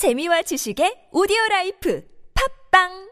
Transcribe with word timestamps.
재미와 0.00 0.40
지식의 0.48 1.12
오디오 1.12 1.36
라이프. 1.50 2.00
팝빵 2.32 3.09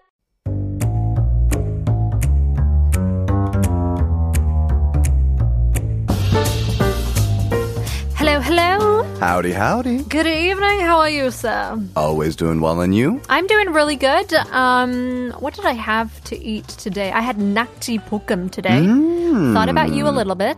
Howdy, 9.20 9.50
howdy. 9.52 10.04
Good 10.04 10.28
evening. 10.28 10.78
How 10.80 11.00
are 11.00 11.10
you, 11.10 11.32
sir? 11.32 11.76
Always 11.96 12.36
doing 12.36 12.60
well, 12.60 12.80
and 12.80 12.94
you? 12.94 13.20
I'm 13.28 13.48
doing 13.48 13.72
really 13.72 13.96
good. 13.96 14.32
Um, 14.32 15.32
what 15.40 15.54
did 15.54 15.64
I 15.64 15.72
have 15.72 16.22
to 16.24 16.38
eat 16.38 16.68
today? 16.68 17.10
I 17.10 17.20
had 17.20 17.36
nakji 17.36 17.98
bokum 18.08 18.48
today. 18.48 18.86
Thought 19.54 19.68
about 19.68 19.92
you 19.92 20.06
a 20.06 20.10
little 20.14 20.36
bit. 20.36 20.56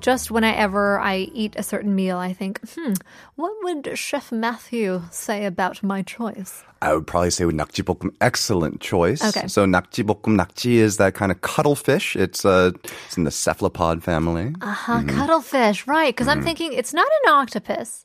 Just 0.00 0.30
whenever 0.30 1.00
I 1.00 1.30
eat 1.32 1.54
a 1.56 1.62
certain 1.62 1.94
meal, 1.94 2.18
I 2.18 2.34
think, 2.34 2.60
hmm, 2.74 2.92
what 3.36 3.52
would 3.62 3.98
Chef 3.98 4.30
Matthew 4.30 5.02
say 5.10 5.46
about 5.46 5.82
my 5.82 6.02
choice? 6.02 6.62
I 6.84 6.92
would 6.92 7.06
probably 7.06 7.30
say 7.30 7.46
with 7.46 7.56
nakjibokum, 7.56 8.14
excellent 8.20 8.80
choice. 8.80 9.24
Okay. 9.24 9.48
So 9.48 9.64
nakjibokum, 9.64 10.36
nakji 10.36 10.74
is 10.74 10.98
that 10.98 11.14
kind 11.14 11.32
of 11.32 11.40
cuttlefish. 11.40 12.14
It's 12.14 12.44
uh, 12.44 12.72
it's 13.06 13.16
in 13.16 13.24
the 13.24 13.30
cephalopod 13.30 14.04
family. 14.04 14.54
Uh-huh, 14.60 15.02
cuttlefish, 15.08 15.86
right? 15.86 16.14
Because 16.14 16.28
I'm 16.28 16.42
thinking 16.42 16.74
it's 16.74 16.92
not 16.92 17.08
an 17.24 17.32
octopus. 17.32 18.04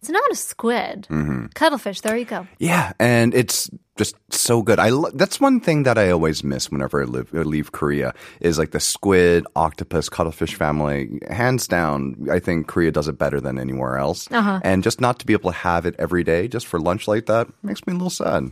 It's 0.00 0.10
not 0.10 0.30
a 0.30 0.34
squid. 0.34 1.06
Cuttlefish, 1.54 2.00
there 2.00 2.16
you 2.16 2.24
go. 2.24 2.46
Yeah, 2.58 2.92
and 2.98 3.34
it's 3.34 3.70
just 3.96 4.16
so 4.30 4.62
good. 4.62 4.78
I 4.78 4.88
lo- 4.88 5.10
that's 5.14 5.40
one 5.40 5.60
thing 5.60 5.84
that 5.84 5.96
I 5.98 6.10
always 6.10 6.42
miss 6.42 6.70
whenever 6.70 7.00
I 7.00 7.04
live 7.04 7.32
leave 7.32 7.72
Korea 7.72 8.12
is 8.40 8.58
like 8.58 8.72
the 8.72 8.80
squid, 8.80 9.46
octopus, 9.54 10.08
cuttlefish 10.08 10.54
family. 10.54 11.20
Hands 11.30 11.66
down, 11.68 12.28
I 12.30 12.38
think 12.40 12.66
Korea 12.66 12.90
does 12.90 13.08
it 13.08 13.18
better 13.18 13.40
than 13.40 13.58
anywhere 13.58 13.96
else. 13.96 14.30
Uh-huh. 14.30 14.60
And 14.64 14.82
just 14.82 15.00
not 15.00 15.20
to 15.20 15.26
be 15.26 15.32
able 15.32 15.52
to 15.52 15.56
have 15.58 15.86
it 15.86 15.94
every 15.98 16.24
day 16.24 16.48
just 16.48 16.66
for 16.66 16.80
lunch 16.80 17.06
like 17.06 17.26
that 17.26 17.48
makes 17.62 17.86
me 17.86 17.92
a 17.92 17.96
little 17.96 18.10
sad. 18.10 18.50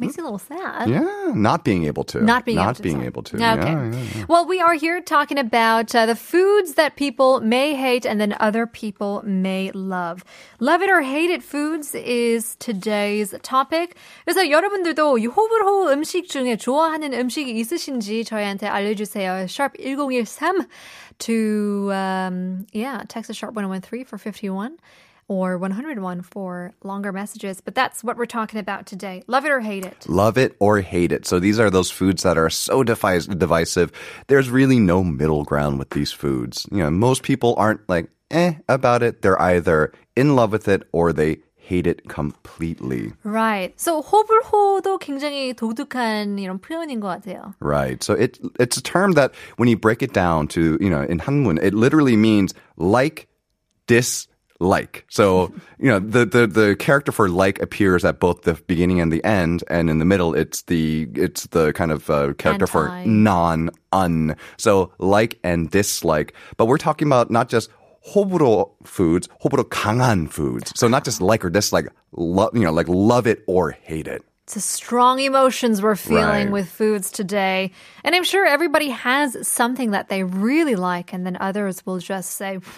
Makes 0.00 0.16
you 0.16 0.22
a 0.22 0.26
little 0.26 0.38
sad. 0.38 0.88
Yeah, 0.88 1.32
not 1.34 1.64
being 1.64 1.84
able 1.84 2.04
to. 2.04 2.22
Not 2.22 2.44
being 2.44 2.54
not 2.56 2.66
able 2.66 2.74
to. 2.74 2.82
being 2.82 2.96
sorry. 2.98 3.06
able 3.06 3.22
to. 3.24 3.36
Okay. 3.36 3.42
Yeah, 3.42 3.90
yeah, 3.90 4.04
yeah. 4.14 4.24
Well, 4.28 4.46
we 4.46 4.60
are 4.60 4.74
here 4.74 5.00
talking 5.00 5.38
about 5.38 5.92
uh, 5.92 6.06
the 6.06 6.14
foods 6.14 6.74
that 6.74 6.94
people 6.94 7.40
may 7.40 7.74
hate 7.74 8.06
and 8.06 8.20
then 8.20 8.36
other 8.38 8.64
people 8.64 9.22
may 9.24 9.72
love. 9.72 10.24
Love 10.60 10.82
it 10.82 10.90
or 10.90 11.02
hate 11.02 11.30
it 11.30 11.42
foods 11.42 11.96
is 11.96 12.54
today's 12.60 13.34
topic. 13.42 13.96
그래서 14.24 14.48
여러분들도 14.48 15.18
이 15.18 15.26
호불호 15.26 15.90
음식 15.90 16.28
중에 16.28 16.56
좋아하는 16.56 17.12
음식이 17.12 17.50
있으신지 17.50 18.24
저희한테 18.24 18.68
알려주세요. 18.68 19.48
Sharp 19.48 19.76
1013 19.80 20.68
to 21.18 21.90
um, 21.92 22.66
yeah, 22.72 23.02
text 23.08 23.34
sharp 23.34 23.54
1013 23.54 24.04
for 24.04 24.16
51 24.16 24.78
or 25.32 25.58
101 25.58 26.22
for 26.22 26.72
longer 26.82 27.12
messages. 27.12 27.60
But 27.60 27.74
that's 27.74 28.02
what 28.02 28.16
we're 28.16 28.26
talking 28.26 28.58
about 28.58 28.86
today. 28.86 29.22
Love 29.26 29.44
it 29.44 29.52
or 29.52 29.60
hate 29.60 29.84
it. 29.84 30.06
Love 30.08 30.38
it 30.38 30.56
or 30.58 30.80
hate 30.80 31.12
it. 31.12 31.26
So 31.26 31.38
these 31.38 31.60
are 31.60 31.70
those 31.70 31.90
foods 31.90 32.22
that 32.22 32.38
are 32.38 32.50
so 32.50 32.82
defi- 32.82 33.28
divisive. 33.36 33.92
There's 34.26 34.50
really 34.50 34.78
no 34.80 35.04
middle 35.04 35.44
ground 35.44 35.78
with 35.78 35.90
these 35.90 36.12
foods. 36.12 36.66
You 36.72 36.78
know, 36.78 36.90
most 36.90 37.22
people 37.22 37.54
aren't 37.58 37.86
like 37.88 38.08
eh 38.30 38.54
about 38.68 39.02
it. 39.02 39.22
They're 39.22 39.40
either 39.40 39.92
in 40.16 40.34
love 40.34 40.52
with 40.52 40.66
it 40.68 40.82
or 40.92 41.12
they 41.12 41.38
hate 41.68 41.86
it 41.86 42.08
completely. 42.08 43.12
Right. 43.24 43.78
So 43.78 44.02
호불호도 44.02 44.98
굉장히 44.98 45.52
독특한 45.52 46.38
이런 46.38 46.58
표현인 46.58 46.98
것 47.00 47.08
같아요. 47.08 47.54
Right. 47.60 48.02
So 48.02 48.14
it 48.14 48.40
it's 48.58 48.78
a 48.78 48.82
term 48.82 49.12
that 49.12 49.32
when 49.58 49.68
you 49.68 49.76
break 49.76 50.02
it 50.02 50.14
down 50.14 50.48
to, 50.48 50.78
you 50.80 50.88
know, 50.88 51.02
in 51.02 51.20
Hanmun, 51.20 51.62
it 51.62 51.74
literally 51.74 52.16
means 52.16 52.54
like, 52.78 53.28
dislike. 54.62 55.04
So, 55.08 55.52
you 55.78 55.88
know, 55.88 55.98
the, 55.98 56.24
the, 56.24 56.46
the 56.46 56.76
character 56.76 57.12
for 57.12 57.28
like 57.28 57.60
appears 57.60 58.04
at 58.04 58.20
both 58.20 58.42
the 58.42 58.54
beginning 58.66 59.00
and 59.00 59.12
the 59.12 59.22
end, 59.24 59.64
and 59.68 59.90
in 59.90 59.98
the 59.98 60.04
middle, 60.04 60.34
it's 60.34 60.62
the, 60.62 61.08
it's 61.14 61.46
the 61.48 61.72
kind 61.72 61.90
of 61.92 62.10
uh, 62.10 62.34
character 62.34 62.66
for 62.66 62.88
Anti. 62.88 63.08
non, 63.10 63.70
un. 63.92 64.36
So 64.56 64.92
like 64.98 65.38
and 65.44 65.70
dislike. 65.70 66.34
But 66.56 66.66
we're 66.66 66.78
talking 66.78 67.08
about 67.08 67.30
not 67.30 67.48
just 67.48 67.70
호불호 68.14 68.70
foods, 68.84 69.28
호불호 69.44 69.64
강한 69.68 70.28
foods. 70.28 70.72
So 70.76 70.88
not 70.88 71.04
just 71.04 71.20
like 71.20 71.44
or 71.44 71.50
dislike, 71.50 71.88
lo- 72.12 72.50
you 72.54 72.60
know, 72.62 72.72
like 72.72 72.88
love 72.88 73.26
it 73.26 73.42
or 73.46 73.70
hate 73.70 74.06
it. 74.06 74.22
It's 74.45 74.55
the 74.55 74.59
strong 74.59 75.19
emotions 75.21 75.81
we're 75.81 75.95
feeling 75.95 76.23
Right. 76.25 76.51
with 76.51 76.69
foods 76.69 77.11
today. 77.11 77.71
And 78.03 78.13
I'm 78.13 78.25
sure 78.25 78.45
everybody 78.45 78.89
has 78.89 79.47
something 79.47 79.91
that 79.91 80.09
they 80.09 80.23
really 80.25 80.75
like, 80.75 81.13
and 81.13 81.25
then 81.25 81.37
others 81.39 81.85
will 81.85 81.99
just 81.99 82.31
say, 82.31 82.55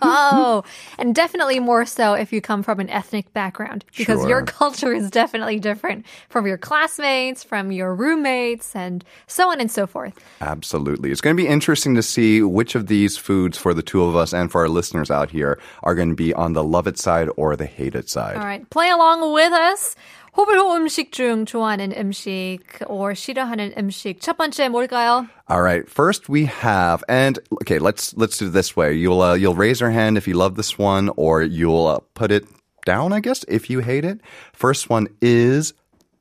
whoa. 0.00 0.64
and 0.98 1.14
definitely 1.14 1.60
more 1.60 1.84
so 1.84 2.14
if 2.14 2.32
you 2.32 2.40
come 2.40 2.62
from 2.62 2.80
an 2.80 2.88
ethnic 2.88 3.30
background, 3.34 3.84
because 3.96 4.26
your 4.26 4.42
culture 4.46 4.94
is 4.94 5.10
definitely 5.10 5.58
different 5.60 6.06
from 6.30 6.46
your 6.46 6.56
classmates, 6.56 7.44
from 7.44 7.70
your 7.70 7.94
roommates, 7.94 8.74
and 8.74 9.04
so 9.26 9.50
on 9.50 9.60
and 9.60 9.70
so 9.70 9.86
forth. 9.86 10.18
Absolutely. 10.40 11.10
It's 11.10 11.20
going 11.20 11.36
to 11.36 11.42
be 11.42 11.48
interesting 11.48 11.94
to 11.96 12.02
see 12.02 12.40
which 12.42 12.74
of 12.74 12.86
these 12.86 13.18
foods 13.18 13.58
for 13.58 13.74
the 13.74 13.82
two 13.82 14.02
of 14.04 14.16
us 14.16 14.32
and 14.32 14.50
for 14.50 14.62
our 14.62 14.68
listeners 14.70 15.10
out 15.10 15.30
here 15.30 15.58
are 15.82 15.94
going 15.94 16.08
to 16.08 16.14
be 16.14 16.32
on 16.32 16.54
the 16.54 16.64
love 16.64 16.86
it 16.86 16.98
side 16.98 17.28
or 17.36 17.56
the 17.56 17.66
hate 17.66 17.94
it 17.94 18.08
side. 18.08 18.36
All 18.36 18.42
right, 18.42 18.68
play 18.70 18.88
along 18.88 19.34
with 19.34 19.52
us. 19.52 19.94
호불호 20.37 20.75
음식 20.75 21.11
중 21.11 21.45
좋아하는 21.45 21.91
음식 21.97 22.59
or 22.87 23.15
싫어하는 23.15 23.73
음식 23.77 24.21
첫 24.21 24.37
번째 24.37 24.69
뭘까요? 24.69 25.27
All 25.49 25.61
right. 25.61 25.89
First 25.89 26.29
we 26.29 26.45
have 26.45 27.03
and 27.09 27.39
okay, 27.63 27.79
let's 27.79 28.13
let's 28.17 28.37
do 28.37 28.47
it 28.47 28.53
this 28.53 28.75
way. 28.77 28.93
You'll 28.93 29.21
uh, 29.21 29.33
you'll 29.33 29.55
raise 29.57 29.81
your 29.81 29.89
hand 29.89 30.17
if 30.17 30.27
you 30.27 30.35
love 30.35 30.55
this 30.55 30.77
one 30.77 31.09
or 31.17 31.41
you'll 31.41 31.87
uh, 31.87 31.99
put 32.13 32.31
it 32.31 32.45
down, 32.85 33.13
I 33.13 33.19
guess, 33.19 33.43
if 33.47 33.69
you 33.69 33.79
hate 33.79 34.05
it. 34.05 34.21
First 34.53 34.89
one 34.91 35.07
is 35.21 35.73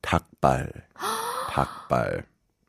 닭발. 0.02 0.72
닭발. 1.50 2.24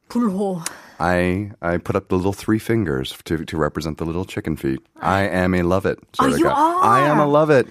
불호. 0.09 0.61
I 0.99 1.51
I 1.61 1.77
put 1.77 1.95
up 1.95 2.09
the 2.09 2.15
little 2.17 2.33
three 2.33 2.59
fingers 2.59 3.15
to 3.25 3.45
to 3.45 3.55
represent 3.57 3.97
the 3.99 4.05
little 4.05 4.25
chicken 4.25 4.57
feet. 4.57 4.79
I 4.99 5.27
am 5.29 5.53
a 5.53 5.61
love 5.63 5.85
it. 5.85 5.99
sort 6.15 6.31
Oh, 6.31 6.33
of 6.33 6.39
you 6.39 6.45
guy. 6.45 6.53
I 6.83 6.99
am 7.07 7.19
a 7.19 7.23
are. 7.23 7.27
love 7.29 7.49
it. 7.51 7.67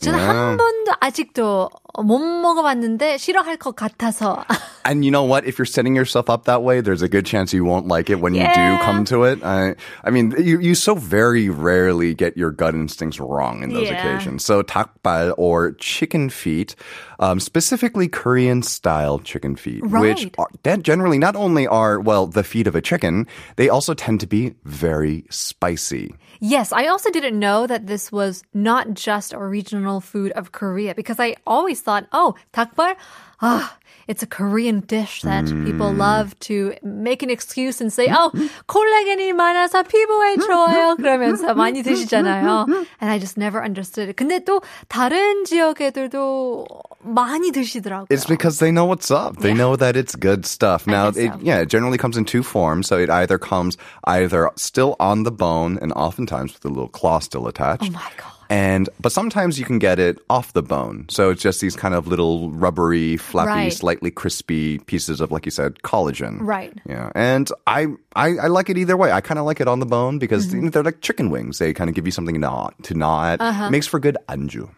저는 0.00 0.18
Yeah. 0.18 0.26
한 0.26 0.56
번도 0.58 0.92
아직도 1.00 1.70
못 1.94 2.18
먹어봤는데 2.18 3.18
싫어할 3.18 3.56
것 3.56 3.76
같아서. 3.76 4.44
And 4.84 5.04
you 5.04 5.10
know 5.10 5.24
what? 5.24 5.46
If 5.46 5.58
you're 5.58 5.64
setting 5.64 5.94
yourself 5.96 6.28
up 6.28 6.44
that 6.44 6.62
way, 6.62 6.80
there's 6.80 7.00
a 7.02 7.08
good 7.08 7.24
chance 7.24 7.54
you 7.54 7.64
won't 7.64 7.86
like 7.86 8.10
it 8.10 8.20
when 8.20 8.34
you 8.34 8.42
Yeah. 8.42 8.52
do 8.52 8.78
come 8.84 9.04
to 9.06 9.24
it. 9.24 9.42
I, 9.42 9.76
I 10.04 10.10
mean, 10.10 10.34
you, 10.36 10.60
you 10.60 10.74
so 10.74 10.94
very 10.94 11.48
rarely 11.48 12.12
get 12.14 12.36
your 12.36 12.50
gut 12.50 12.74
instincts 12.74 13.18
wrong 13.18 13.62
in 13.62 13.72
those 13.72 13.88
Yeah. 13.88 13.96
occasions. 13.96 14.44
So 14.44 14.62
takbal 14.62 15.34
or 15.38 15.72
chicken 15.80 16.28
feet, 16.28 16.74
um, 17.18 17.40
specifically 17.40 18.08
Korean 18.08 18.62
style 18.62 19.18
chicken 19.20 19.56
feet, 19.56 19.82
which 19.86 20.24
Right. 20.24 20.34
are, 20.38 20.48
that 20.64 20.82
generally 20.82 21.18
not 21.18 21.36
only 21.36 21.66
are, 21.66 21.98
well, 22.00 22.26
the 22.26 22.44
feet 22.44 22.66
of 22.66 22.74
a 22.74 22.82
chicken, 22.82 23.26
they 23.56 23.68
also 23.70 23.94
tend 23.94 24.20
to 24.20 24.26
be 24.26 24.52
very 24.64 25.24
spicy. 25.30 26.12
Yes, 26.40 26.72
I 26.72 26.88
also 26.88 27.10
didn't 27.10 27.38
know 27.38 27.66
that 27.66 27.86
this 27.86 28.12
was 28.12 28.42
not 28.52 28.92
just 28.92 29.32
a 29.32 29.38
regional 29.38 30.00
food 30.02 30.32
of 30.32 30.52
Korea 30.52 30.94
because 30.94 31.18
I 31.18 31.36
always 31.46 31.77
thought, 31.78 32.06
oh, 32.12 32.34
닭발, 32.52 32.96
ah, 33.40 33.76
it's 34.06 34.22
a 34.22 34.26
Korean 34.26 34.80
dish 34.80 35.22
that 35.22 35.46
people 35.64 35.90
love 35.90 36.38
to 36.40 36.74
make 36.82 37.22
an 37.22 37.30
excuse 37.30 37.80
and 37.80 37.90
say, 37.90 38.08
oh, 38.12 38.30
콜라겐이 38.68 39.32
많아서 39.32 39.82
피부에 39.82 40.36
좋아요. 40.44 40.96
그러면서 40.96 41.54
많이 41.54 41.82
드시잖아요. 41.82 42.66
And 43.00 43.10
I 43.10 43.18
just 43.18 43.38
never 43.38 43.64
understood 43.64 44.10
it. 44.10 44.16
근데 44.16 44.44
또 44.44 44.60
다른 44.88 45.44
지역 45.46 45.80
애들도 45.80 46.66
많이 47.02 47.50
드시더라고요. 47.50 48.06
It's 48.10 48.26
because 48.26 48.58
they 48.58 48.70
know 48.70 48.84
what's 48.84 49.10
up. 49.10 49.40
They 49.40 49.54
know 49.54 49.76
that 49.76 49.96
it's 49.96 50.14
good 50.14 50.44
stuff. 50.44 50.86
Now, 50.86 51.10
guess 51.10 51.24
it, 51.24 51.32
so. 51.32 51.38
yeah, 51.40 51.60
it 51.60 51.68
generally 51.70 51.96
comes 51.98 52.18
in 52.18 52.26
two 52.26 52.42
forms. 52.42 52.86
So 52.86 52.98
it 52.98 53.08
either 53.08 53.38
comes 53.38 53.78
either 54.04 54.50
still 54.56 54.96
on 55.00 55.22
the 55.22 55.32
bone 55.32 55.78
and 55.80 55.92
oftentimes 55.94 56.52
with 56.52 56.64
a 56.66 56.68
little 56.68 56.88
claw 56.92 57.20
still 57.20 57.46
attached. 57.48 57.88
oh 57.88 57.90
my 57.90 58.10
God. 58.18 58.32
and 58.49 58.89
but 58.99 59.11
sometimes 59.11 59.59
you 59.59 59.65
can 59.65 59.77
get 59.77 59.99
it 59.99 60.17
off 60.29 60.53
the 60.53 60.63
bone. 60.63 61.05
So 61.09 61.29
it's 61.29 61.41
just 61.41 61.61
these 61.61 61.75
kind 61.75 61.93
of 61.93 62.07
little 62.07 62.49
rubbery, 62.49 63.15
flappy, 63.17 63.49
Right. 63.49 63.73
slightly 63.73 64.09
crispy 64.09 64.79
pieces 64.79 65.21
of, 65.21 65.31
like 65.31 65.45
you 65.45 65.51
said, 65.51 65.75
collagen. 65.83 66.37
Right. 66.41 66.73
Yeah. 66.87 67.11
And 67.13 67.49
I 67.67 67.87
I, 68.15 68.37
I 68.37 68.47
like 68.47 68.69
it 68.71 68.77
either 68.77 68.97
way. 68.97 69.11
I 69.11 69.21
kind 69.21 69.37
of 69.39 69.45
like 69.45 69.61
it 69.61 69.67
on 69.67 69.79
the 69.79 69.85
bone 69.85 70.17
because 70.17 70.47
Mm-hmm. 70.47 70.69
they're 70.69 70.83
like 70.83 71.01
chicken 71.01 71.29
wings. 71.29 71.59
They 71.59 71.73
kind 71.73 71.89
of 71.89 71.95
give 71.95 72.05
you 72.07 72.11
something 72.11 72.33
to 72.33 72.39
gnaw, 72.41 72.69
to 72.83 72.93
gnaw 72.95 73.25
at. 73.33 73.41
Uh-huh. 73.41 73.69
Makes 73.69 73.85
for 73.87 73.99
good 73.99 74.17
anju. 74.27 74.69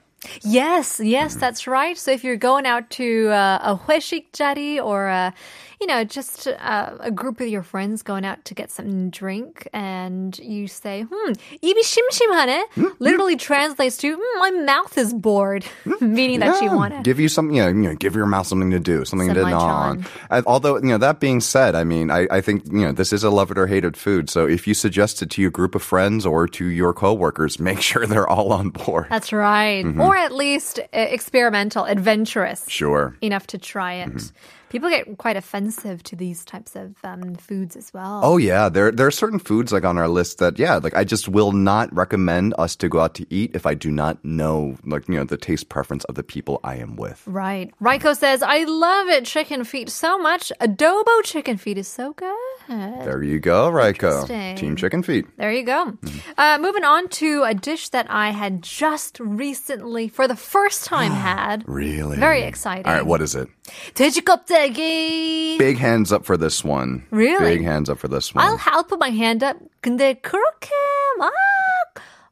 Yes, 0.42 0.98
yes, 0.98 1.36
Mm-hmm. 1.36 1.40
that's 1.40 1.66
right. 1.66 1.96
So 1.96 2.10
if 2.10 2.24
you're 2.24 2.36
going 2.36 2.66
out 2.66 2.90
to 2.98 3.28
uh, 3.30 3.58
a 3.62 3.80
회식 3.86 4.32
자리 4.32 4.80
or 4.82 5.06
a, 5.06 5.32
you 5.80 5.86
know, 5.86 6.04
just 6.04 6.48
uh, 6.48 6.90
a 7.00 7.10
group 7.12 7.38
of 7.40 7.46
your 7.48 7.62
friends 7.62 8.02
going 8.02 8.24
out 8.24 8.44
to 8.46 8.54
get 8.54 8.70
something 8.72 9.10
to 9.12 9.18
drink, 9.18 9.68
and 9.72 10.36
you 10.40 10.66
say, 10.68 11.04
"Hmm, 11.04 11.32
입이 11.62 11.78
심심하네," 11.84 12.64
literally 12.98 13.36
translates 13.36 13.98
to, 13.98 14.16
hmm, 14.16 14.38
"My 14.40 14.50
mouth 14.64 14.96
is 14.98 15.12
bored," 15.12 15.64
meaning 16.00 16.40
that 16.40 16.60
you 16.62 16.72
Yeah, 16.72 16.74
want 16.74 16.94
to. 16.96 17.02
give 17.04 17.20
you 17.20 17.28
something, 17.28 17.54
you 17.54 17.62
know, 17.62 17.68
you 17.68 17.88
know, 17.92 17.94
give 17.94 18.16
your 18.16 18.26
mouth 18.26 18.46
something 18.48 18.70
to 18.72 18.80
do, 18.80 19.04
something 19.04 19.28
to 19.36 19.44
Semi 19.44 19.50
gnaw 19.52 19.68
on. 19.92 20.00
And 20.30 20.46
Although, 20.48 20.76
you 20.80 20.88
know, 20.96 20.98
that 20.98 21.20
being 21.20 21.40
said, 21.40 21.74
I 21.76 21.84
mean, 21.84 22.10
I, 22.10 22.26
I 22.32 22.40
think, 22.40 22.64
you 22.66 22.80
know, 22.88 22.92
this 22.92 23.12
is 23.12 23.22
a 23.22 23.30
love 23.30 23.50
it 23.52 23.58
or 23.58 23.66
hate 23.68 23.84
it 23.84 23.96
food. 23.96 24.30
So 24.30 24.46
if 24.48 24.66
you 24.66 24.72
suggest 24.74 25.20
it 25.22 25.28
to 25.36 25.42
your 25.42 25.50
group 25.52 25.74
of 25.76 25.82
friends 25.84 26.24
or 26.24 26.48
to 26.56 26.64
your 26.66 26.94
coworkers, 26.96 27.60
make 27.60 27.80
sure 27.84 28.06
they're 28.06 28.26
all 28.28 28.52
on 28.52 28.70
board. 28.70 29.06
That's 29.10 29.30
right, 29.32 29.84
or 30.11 30.17
at 30.17 30.33
least 30.33 30.79
uh, 30.79 30.85
experimental, 30.91 31.85
adventurous. 31.85 32.65
Sure. 32.67 33.15
enough 33.21 33.47
to 33.47 33.57
try 33.57 33.93
it. 33.93 34.09
Mm-hmm. 34.09 34.35
People 34.71 34.89
get 34.89 35.17
quite 35.17 35.35
offensive 35.35 36.01
to 36.03 36.15
these 36.15 36.45
types 36.45 36.77
of 36.77 36.95
um, 37.03 37.35
foods 37.35 37.75
as 37.75 37.93
well. 37.93 38.21
Oh 38.23 38.37
yeah, 38.37 38.69
there 38.69 38.89
there 38.89 39.05
are 39.05 39.11
certain 39.11 39.37
foods 39.37 39.73
like 39.73 39.83
on 39.83 39.97
our 39.97 40.07
list 40.07 40.37
that 40.37 40.57
yeah, 40.57 40.77
like 40.77 40.95
I 40.95 41.03
just 41.03 41.27
will 41.27 41.51
not 41.51 41.93
recommend 41.93 42.53
us 42.57 42.77
to 42.77 42.87
go 42.87 43.01
out 43.01 43.13
to 43.15 43.25
eat 43.29 43.51
if 43.53 43.65
I 43.65 43.73
do 43.73 43.91
not 43.91 44.23
know 44.23 44.77
like 44.85 45.09
you 45.09 45.15
know 45.15 45.25
the 45.25 45.35
taste 45.35 45.67
preference 45.67 46.05
of 46.05 46.15
the 46.15 46.23
people 46.23 46.61
I 46.63 46.75
am 46.77 46.95
with. 46.95 47.21
Right. 47.25 47.73
Raiko 47.81 48.13
says, 48.15 48.41
I 48.41 48.63
love 48.63 49.07
it, 49.09 49.25
chicken 49.25 49.65
feet 49.65 49.89
so 49.89 50.17
much. 50.17 50.53
Adobo 50.61 51.21
chicken 51.23 51.57
feet 51.57 51.77
is 51.77 51.89
so 51.89 52.13
good. 52.13 52.37
There 52.69 53.21
you 53.21 53.39
go, 53.39 53.69
Raiko. 53.69 54.25
Team 54.55 54.77
chicken 54.77 55.03
feet. 55.03 55.25
There 55.35 55.51
you 55.51 55.63
go. 55.63 55.97
Uh, 56.37 56.57
moving 56.61 56.85
on 56.85 57.09
to 57.09 57.43
a 57.43 57.53
dish 57.53 57.89
that 57.89 58.09
I 58.09 58.29
had 58.31 58.61
just 58.61 59.19
recently, 59.19 60.07
for 60.07 60.27
the 60.27 60.37
first 60.37 60.85
time, 60.85 61.11
had. 61.29 61.67
Really? 61.67 62.17
Very 62.17 62.43
exciting. 62.43 62.85
All 62.85 62.93
right, 62.93 63.05
what 63.05 63.21
is 63.21 63.35
it? 63.35 63.49
돼지 63.94 64.22
껍데기. 64.22 65.56
Big 65.58 65.78
hands 65.78 66.12
up 66.12 66.24
for 66.24 66.36
this 66.38 66.64
one. 66.64 67.02
Really? 67.10 67.56
Big 67.58 67.64
hands 67.64 67.88
up 67.90 67.98
for 67.98 68.08
this 68.08 68.34
one. 68.34 68.44
I'll, 68.46 68.58
I'll 68.72 68.84
put 68.84 68.98
my 69.00 69.10
hand 69.10 69.44
up. 69.44 69.56
근데 69.80 70.14
그렇게 70.14 70.70
막 71.18 71.32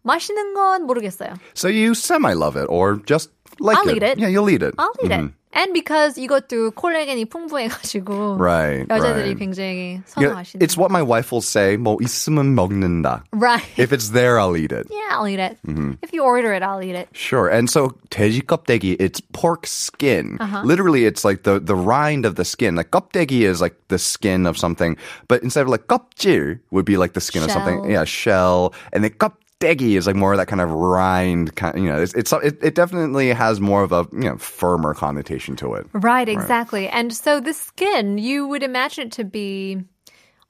맛있는 0.03 0.55
건 0.55 0.87
모르겠어요. 0.87 1.35
So 1.55 1.69
you 1.69 1.93
semi 1.95 2.33
love 2.35 2.57
it 2.57 2.67
or 2.69 2.97
just 3.07 3.31
like 3.59 3.77
I'll 3.79 3.89
it. 3.89 3.97
eat 3.97 4.03
it. 4.03 4.19
Yeah, 4.19 4.29
you'll 4.29 4.51
eat 4.51 4.63
it. 4.63 4.75
I'll 4.79 4.93
eat 5.03 5.11
Mhm. 5.11 5.29
it. 5.29 5.33
And 5.57 5.73
because 5.73 6.19
이것도 6.19 6.73
콜라겐이 6.73 7.27
풍부해가지고 7.27 8.39
Right, 8.41 8.89
여자들이 8.91 9.23
right. 9.23 9.39
굉장히 9.39 10.03
Yeah, 10.19 10.35
선호하시는. 10.35 10.61
it's 10.61 10.77
what 10.77 10.91
my 10.91 11.01
wife 11.01 11.31
will 11.31 11.43
say. 11.47 11.77
뭐 11.77 11.97
있으면 12.03 12.55
먹는다. 12.59 13.23
right. 13.33 13.63
If 13.79 13.93
it's 13.93 14.11
there, 14.11 14.41
I'll 14.41 14.57
eat 14.57 14.73
it. 14.73 14.89
yeah, 14.91 15.15
I'll 15.15 15.29
eat 15.29 15.39
it. 15.39 15.57
Mm-hmm. 15.65 16.03
If 16.03 16.13
you 16.13 16.25
order 16.25 16.53
it, 16.53 16.65
I'll 16.65 16.83
eat 16.83 16.97
it. 16.97 17.07
Sure. 17.13 17.47
And 17.49 17.71
so 17.71 17.95
돼지 18.11 18.43
껍데기, 18.43 18.97
it's 18.99 19.21
pork 19.33 19.69
skin. 19.69 20.39
Uh-huh. 20.41 20.63
Literally, 20.65 21.05
it's 21.07 21.25
like 21.25 21.45
the, 21.45 21.61
the 21.61 21.77
rind 21.77 22.27
of 22.27 22.35
the 22.35 22.45
skin. 22.45 22.75
Like 22.75 22.91
껍데기 22.91 23.43
is 23.47 23.61
like 23.61 23.77
the 23.87 23.99
skin 23.99 24.47
of 24.47 24.59
something, 24.59 24.97
but 25.29 25.41
instead 25.45 25.63
of 25.63 25.69
like 25.69 25.87
껍질 25.87 26.59
would 26.73 26.85
be 26.85 26.97
like 26.97 27.13
the 27.13 27.21
skin 27.23 27.45
of 27.45 27.53
something. 27.53 27.79
Shell. 27.85 27.91
Yeah, 27.91 28.03
shell. 28.05 28.75
And 28.93 29.05
then 29.05 29.13
껍 29.13 29.31
Steggy 29.60 29.98
is 29.98 30.08
like 30.08 30.16
more 30.16 30.32
of 30.32 30.38
that 30.38 30.48
kind 30.48 30.62
of 30.62 30.72
rind 30.72 31.56
kind. 31.56 31.78
You 31.78 31.90
know, 31.90 32.02
it's, 32.02 32.14
it's 32.14 32.32
it, 32.32 32.58
it 32.62 32.76
definitely 32.76 33.28
has 33.34 33.60
more 33.60 33.84
of 33.84 33.92
a 33.92 34.08
you 34.14 34.30
know 34.30 34.38
firmer 34.38 34.94
connotation 34.94 35.58
to 35.58 35.74
it. 35.74 35.86
Right, 35.92 36.30
exactly. 36.30 36.86
Right. 36.86 36.94
And 36.94 37.14
so 37.14 37.42
the 37.42 37.54
skin, 37.54 38.18
you 38.18 38.48
would 38.48 38.64
imagine 38.64 39.08
it 39.08 39.12
to 39.14 39.26
be. 39.26 39.84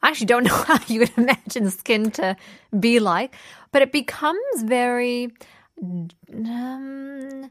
I 0.04 0.10
actually 0.10 0.28
don't 0.28 0.44
know 0.50 0.54
how 0.54 0.80
you 0.88 1.00
would 1.00 1.18
imagine 1.18 1.72
skin 1.72 2.12
to 2.12 2.38
be 2.80 3.00
like, 3.00 3.36
but 3.72 3.82
it 3.82 3.92
becomes 3.92 4.64
very. 4.64 5.34
Um, 5.82 7.50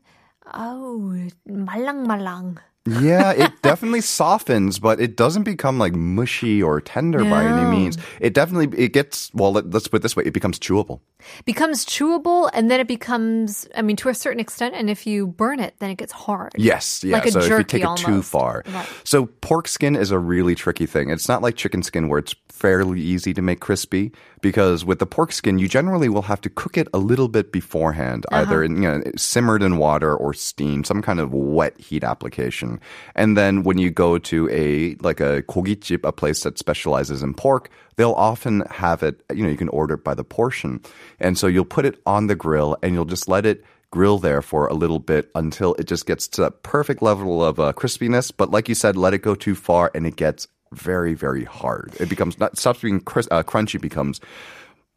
oh, 0.55 1.29
malang 1.49 2.07
malang. 2.07 2.59
Yeah, 3.01 3.33
it 3.33 3.53
definitely 3.63 4.01
softens, 4.01 4.79
but 4.79 5.01
it 5.01 5.17
doesn't 5.17 5.43
become 5.45 5.79
like 5.79 5.95
mushy 5.95 6.63
or 6.63 6.81
tender 6.81 7.25
by 7.25 7.45
any 7.45 7.65
means. 7.71 7.99
It 8.21 8.35
definitely 8.35 8.77
it 8.83 8.93
gets 8.93 9.31
well. 9.35 9.53
Let, 9.53 9.71
let's 9.71 9.89
put 9.89 9.99
it 9.99 10.03
this 10.03 10.17
way: 10.17 10.25
it 10.25 10.33
becomes 10.33 10.59
chewable. 10.59 11.01
becomes 11.45 11.85
chewable 11.85 12.49
and 12.55 12.71
then 12.71 12.79
it 12.81 12.87
becomes 12.87 13.67
i 13.75 13.83
mean 13.83 13.97
to 13.97 14.09
a 14.09 14.15
certain 14.15 14.39
extent 14.39 14.73
and 14.75 14.89
if 14.89 15.05
you 15.05 15.27
burn 15.27 15.59
it 15.59 15.75
then 15.81 15.91
it 15.91 15.97
gets 15.99 16.13
hard 16.13 16.53
Yes, 16.57 17.03
yeah. 17.03 17.17
Like 17.17 17.27
a 17.27 17.33
so 17.33 17.41
if 17.41 17.49
you 17.51 17.65
take 17.65 17.83
it 17.83 17.97
too 17.97 18.23
far. 18.23 18.63
Right. 18.69 18.87
So 19.05 19.27
pork 19.27 19.67
skin 19.69 19.97
is 19.97 20.11
a 20.13 20.19
really 20.19 20.55
tricky 20.55 20.87
thing. 20.87 21.11
It's 21.11 21.29
not 21.29 21.43
like 21.43 21.57
chicken 21.57 21.83
skin 21.83 22.09
where 22.09 22.21
it's 22.21 22.35
fairly 22.49 23.01
easy 23.01 23.35
to 23.35 23.43
make 23.43 23.61
crispy 23.61 24.11
because 24.41 24.85
with 24.85 24.99
the 25.01 25.07
pork 25.07 25.33
skin 25.33 25.59
you 25.59 25.69
generally 25.69 26.09
will 26.09 26.23
have 26.23 26.41
to 26.43 26.51
cook 26.51 26.77
it 26.79 26.87
a 26.95 26.99
little 26.99 27.29
bit 27.29 27.51
beforehand, 27.53 28.25
Uh-huh. 28.31 28.43
either 28.43 28.63
in, 28.63 28.83
you 28.83 28.89
know 28.89 29.03
simmered 29.17 29.63
in 29.63 29.77
water 29.77 30.15
or 30.15 30.33
steamed, 30.35 30.87
some 30.87 31.03
kind 31.03 31.19
of 31.21 31.33
wet 31.35 31.79
heat 31.81 32.05
application. 32.05 32.78
And 33.15 33.37
then 33.37 33.63
when 33.63 33.79
you 33.79 33.91
go 33.91 34.19
to 34.19 34.49
a 34.51 34.97
like 35.01 35.21
a 35.21 35.43
kogichip, 35.43 36.05
a 36.05 36.13
place 36.13 36.43
that 36.43 36.59
specializes 36.59 37.23
in 37.23 37.35
pork, 37.35 37.71
they'll 37.97 38.13
often 38.13 38.63
have 38.71 39.03
it. 39.03 39.21
You 39.35 39.45
know, 39.45 39.51
you 39.51 39.57
can 39.57 39.69
order 39.71 39.95
it 39.95 40.05
by 40.05 40.15
the 40.15 40.25
portion, 40.25 40.81
and 41.21 41.39
so 41.39 41.47
you'll 41.47 41.65
put 41.65 41.85
it 41.85 42.01
on 42.07 42.27
the 42.27 42.37
grill 42.37 42.77
and 42.83 42.95
you'll 42.95 43.05
just 43.05 43.29
let 43.29 43.47
it 43.47 43.65
grill 43.91 44.19
there 44.19 44.43
for 44.43 44.67
a 44.67 44.75
little 44.75 44.99
bit 44.99 45.31
until 45.35 45.75
it 45.75 45.87
just 45.87 46.07
gets 46.07 46.29
to 46.29 46.43
that 46.43 46.63
perfect 46.63 47.01
level 47.03 47.43
of 47.43 47.59
uh, 47.59 47.73
crispiness. 47.73 48.31
But 48.37 48.51
like 48.51 48.69
you 48.69 48.75
said, 48.75 48.97
let 48.97 49.15
it 49.15 49.23
go 49.23 49.35
too 49.35 49.55
far 49.55 49.91
and 49.95 50.07
it 50.07 50.17
gets 50.17 50.47
very, 50.73 51.15
very 51.15 51.45
hard. 51.45 51.97
It 51.99 52.09
becomes 52.09 52.39
not 52.39 52.59
stops 52.59 52.81
being 52.81 53.01
crisp, 53.01 53.33
uh, 53.33 53.43
crunchy, 53.43 53.81
becomes 53.81 54.21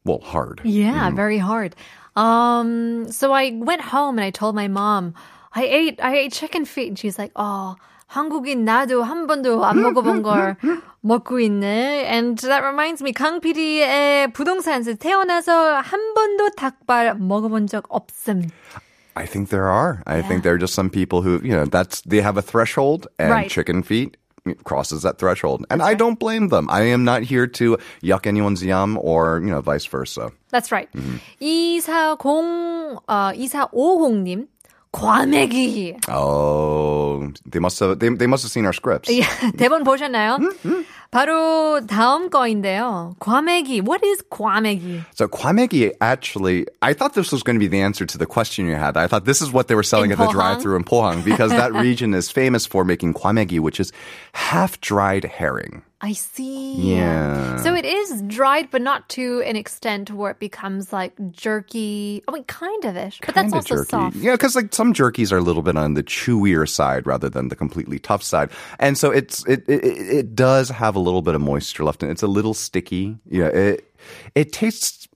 well 0.04 0.20
hard. 0.20 0.62
Yeah, 0.64 1.10
mm. 1.10 1.16
very 1.16 1.38
hard. 1.38 1.76
Um, 2.16 3.12
so 3.12 3.32
I 3.32 3.52
went 3.52 3.82
home 3.82 4.18
and 4.18 4.26
I 4.26 4.32
told 4.32 4.56
my 4.56 4.68
mom. 4.68 5.14
i 5.55 5.65
ate 5.65 6.01
i 6.03 6.15
ate 6.17 6.33
chicken 6.33 6.65
feet 6.65 6.89
and 6.89 6.99
she's 6.99 7.19
like 7.19 7.33
oh 7.37 7.77
한국인 8.09 8.65
나도 8.65 9.03
한 9.03 9.27
번도 9.27 9.65
안 9.65 9.83
먹어본 9.83 10.23
걸 10.23 10.57
먹고 11.03 11.41
있네. 11.41 12.07
And 12.07 12.39
that 12.39 12.63
reminds 12.63 13.03
me, 13.03 13.13
강 13.13 13.41
PD의 13.41 14.33
부동산에서 14.33 14.95
태어나서 14.95 15.81
한 15.81 16.15
번도 16.15 16.51
닭발 16.51 17.17
먹어본 17.19 17.67
적 17.67 17.83
없음. 17.89 18.49
I 19.17 19.27
think 19.27 19.49
there 19.51 19.67
are. 19.67 20.03
I 20.07 20.23
think 20.23 20.45
there 20.45 20.55
are 20.55 20.59
just 20.59 20.75
some 20.75 20.89
people 20.89 21.23
who, 21.23 21.41
you 21.43 21.51
know, 21.51 21.65
that's 21.65 22.01
they 22.03 22.21
have 22.23 22.37
a 22.39 22.43
threshold, 22.43 23.09
and 23.19 23.31
Right. 23.33 23.51
chicken 23.51 23.83
feet 23.83 24.17
crosses 24.63 25.03
that 25.03 25.19
threshold, 25.19 25.67
and 25.69 25.83
I 25.83 25.95
don't 25.95 26.21
blame 26.21 26.49
them. 26.55 26.69
I 26.71 26.83
am 26.95 27.03
not 27.03 27.23
here 27.25 27.49
to 27.59 27.77
yuck 28.05 28.29
anyone's 28.29 28.63
yum 28.63 28.99
or 29.03 29.43
you 29.43 29.51
know 29.51 29.61
vice 29.63 29.87
versa. 29.87 30.31
That's 30.55 30.71
right. 30.71 30.87
Mm-hmm. 30.95 31.19
240, 31.41 33.03
어, 33.09 33.33
2450님, 33.35 34.47
과메기. 34.93 35.99
Oh, 36.09 37.31
they 37.45 37.59
must 37.61 37.79
have 37.81 37.99
they, 37.99 38.09
they 38.09 38.27
must 38.27 38.45
have 38.45 38.51
seen 38.51 38.65
our 38.65 38.73
scripts. 38.73 39.11
예, 39.11 39.23
대본 39.59 39.85
보셨나요? 39.85 40.39
음, 40.65 40.87
바로 41.11 41.87
다음 41.87 42.31
거인데요. 42.31 43.15
과메기. 43.21 43.83
What 43.83 44.03
is 44.03 44.23
과메기? 44.31 45.05
So 45.15 45.29
kwamegi 45.29 45.93
actually, 46.01 46.67
I 46.81 46.95
thought 46.95 47.13
this 47.13 47.31
was 47.31 47.43
going 47.43 47.57
to 47.57 47.61
be 47.61 47.69
the 47.69 47.81
answer 47.83 48.07
to 48.07 48.17
the 48.17 48.25
question 48.25 48.67
you 48.67 48.77
had. 48.77 48.97
I 48.97 49.07
thought 49.07 49.27
this 49.27 49.43
is 49.43 49.53
what 49.53 49.69
they 49.69 49.75
were 49.75 49.83
selling 49.83 50.13
In 50.13 50.13
at 50.13 50.19
the 50.19 50.27
Pohang? 50.29 50.33
drive-through 50.33 50.77
in 50.77 50.85
Pohang 50.85 51.23
because 51.23 51.51
that 51.51 51.75
region 51.75 52.15
is 52.15 52.31
famous 52.31 52.65
for 52.65 52.83
making 52.85 53.13
kwamegi, 53.13 53.61
which 53.61 53.79
is 53.79 53.93
half-dried 54.33 55.25
herring. 55.25 55.83
I 56.04 56.14
see. 56.14 56.74
Yeah. 56.96 57.58
So 57.58 57.76
it 57.76 57.86
is 57.86 58.24
dried, 58.24 58.72
but 58.72 58.82
not 58.82 59.08
to 59.10 59.42
an 59.42 59.56
extent 59.56 60.10
where 60.10 60.32
it 60.32 60.40
becomes 60.40 60.92
like 60.92 61.14
jerky. 61.32 62.24
I 62.28 62.32
mean, 62.32 62.44
kind 62.46 62.86
of 62.86 62.98
ish, 62.98 63.20
but 63.24 63.36
that's 63.36 63.54
also 63.54 63.76
jerky. 63.76 63.90
soft. 63.90 64.16
Yeah, 64.16 64.32
because 64.32 64.56
like 64.56 64.74
some 64.74 64.94
jerkies 64.94 65.32
are 65.32 65.38
a 65.38 65.42
little 65.42 65.62
bit 65.62 65.78
on 65.78 65.94
the 65.94 66.02
chewier 66.02 66.68
side 66.68 67.06
rather 67.06 67.30
than 67.30 67.50
the 67.50 67.56
completely 67.56 68.00
tough 68.00 68.24
side, 68.24 68.50
and 68.80 68.98
so 68.98 69.12
it's 69.12 69.46
it 69.48 69.64
it, 69.68 69.84
it 69.84 70.36
does 70.36 70.70
have 70.70 70.96
a 70.96 71.00
little 71.00 71.22
bit 71.22 71.36
of 71.36 71.42
moisture 71.42 71.84
left 71.84 72.02
in 72.02 72.10
it. 72.10 72.14
It's 72.14 72.24
a 72.24 72.28
little 72.28 72.56
sticky. 72.56 73.20
Yeah, 73.30 73.48
it 73.48 73.94
it 74.34 74.52
tastes 74.52 75.08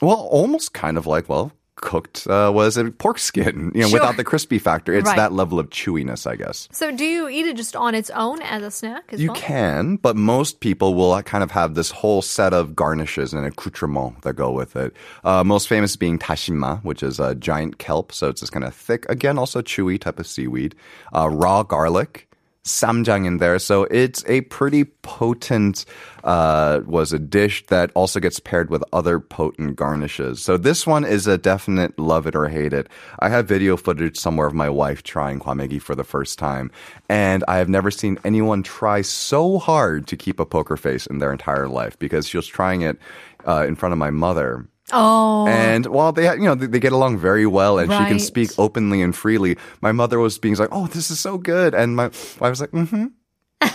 well, 0.00 0.28
almost 0.30 0.72
kind 0.72 0.96
of 0.96 1.06
like 1.06 1.28
well 1.28 1.52
cooked 1.76 2.26
uh, 2.26 2.50
was 2.54 2.76
it 2.76 2.98
pork 2.98 3.18
skin, 3.18 3.70
you 3.74 3.82
know, 3.82 3.88
Sure. 3.88 4.00
without 4.00 4.16
the 4.16 4.24
crispy 4.24 4.58
factor. 4.58 4.92
It's 4.94 5.06
Right. 5.06 5.16
that 5.16 5.32
level 5.32 5.58
of 5.58 5.68
chewiness, 5.70 6.26
I 6.26 6.36
guess. 6.36 6.68
So 6.72 6.90
do 6.90 7.04
you 7.04 7.28
eat 7.28 7.46
it 7.46 7.56
just 7.56 7.76
on 7.76 7.94
its 7.94 8.10
own 8.10 8.40
as 8.42 8.62
a 8.62 8.70
snack 8.70 9.04
as 9.12 9.20
You 9.20 9.28
well? 9.32 9.36
can, 9.40 9.96
but 9.96 10.16
most 10.16 10.60
people 10.60 10.94
will 10.94 11.20
kind 11.22 11.44
of 11.44 11.50
have 11.52 11.74
this 11.74 11.90
whole 11.90 12.22
set 12.22 12.52
of 12.54 12.74
garnishes 12.74 13.32
and 13.34 13.44
accoutrements 13.46 14.22
that 14.22 14.34
go 14.34 14.50
with 14.50 14.74
it. 14.76 14.94
Uh, 15.24 15.44
most 15.44 15.68
famous 15.68 15.96
being 15.96 16.18
tashima, 16.18 16.82
which 16.84 17.02
is 17.02 17.20
a 17.20 17.34
giant 17.34 17.78
kelp, 17.78 18.12
so 18.12 18.28
it's 18.28 18.40
this 18.40 18.50
kind 18.50 18.64
of 18.64 18.74
thick, 18.74 19.04
again, 19.08 19.38
also 19.38 19.60
chewy 19.62 20.00
type 20.00 20.18
of 20.18 20.26
seaweed. 20.26 20.74
Uh, 21.14 21.28
raw 21.28 21.62
garlic, 21.62 22.25
samjang 22.66 23.26
in 23.26 23.38
there, 23.38 23.58
so 23.58 23.84
it's 23.84 24.24
a 24.26 24.42
pretty 24.42 24.84
potent. 24.84 25.84
Uh, 26.24 26.80
was 26.86 27.12
a 27.12 27.20
dish 27.20 27.64
that 27.66 27.92
also 27.94 28.18
gets 28.18 28.40
paired 28.40 28.68
with 28.68 28.82
other 28.92 29.20
potent 29.20 29.76
garnishes. 29.76 30.42
So 30.42 30.56
this 30.56 30.84
one 30.84 31.04
is 31.04 31.28
a 31.28 31.38
definite 31.38 31.96
love 32.00 32.26
it 32.26 32.34
or 32.34 32.48
hate 32.48 32.72
it. 32.72 32.88
I 33.20 33.28
have 33.28 33.46
video 33.46 33.76
footage 33.76 34.16
somewhere 34.16 34.48
of 34.48 34.52
my 34.52 34.68
wife 34.68 35.04
trying 35.04 35.38
kwamegi 35.38 35.80
for 35.80 35.94
the 35.94 36.02
first 36.02 36.36
time, 36.36 36.72
and 37.08 37.44
I 37.46 37.58
have 37.58 37.68
never 37.68 37.92
seen 37.92 38.18
anyone 38.24 38.64
try 38.64 39.02
so 39.02 39.58
hard 39.60 40.08
to 40.08 40.16
keep 40.16 40.40
a 40.40 40.46
poker 40.46 40.76
face 40.76 41.06
in 41.06 41.18
their 41.18 41.30
entire 41.30 41.68
life 41.68 41.96
because 41.96 42.26
she 42.26 42.36
was 42.36 42.48
trying 42.48 42.82
it 42.82 42.98
uh, 43.46 43.64
in 43.68 43.76
front 43.76 43.92
of 43.92 43.98
my 43.98 44.10
mother. 44.10 44.66
Oh. 44.93 45.47
And 45.47 45.85
while 45.87 46.11
they, 46.11 46.25
you 46.35 46.43
know, 46.43 46.55
they, 46.55 46.67
they 46.67 46.79
get 46.79 46.91
along 46.91 47.17
very 47.17 47.45
well, 47.47 47.79
and 47.79 47.87
she 47.91 48.03
can 48.05 48.19
Right. 48.19 48.21
speak 48.21 48.51
openly 48.59 49.01
and 49.01 49.15
freely. 49.15 49.55
My 49.79 49.91
mother 49.93 50.19
was 50.19 50.37
being 50.37 50.55
like, 50.55 50.67
"Oh, 50.71 50.87
this 50.87 51.09
is 51.09 51.19
so 51.19 51.37
good," 51.39 51.73
and 51.73 51.95
my 51.95 52.11
wife 52.43 52.51
was 52.51 52.59
like, 52.61 52.71
"Mm-hmm." 52.75 53.15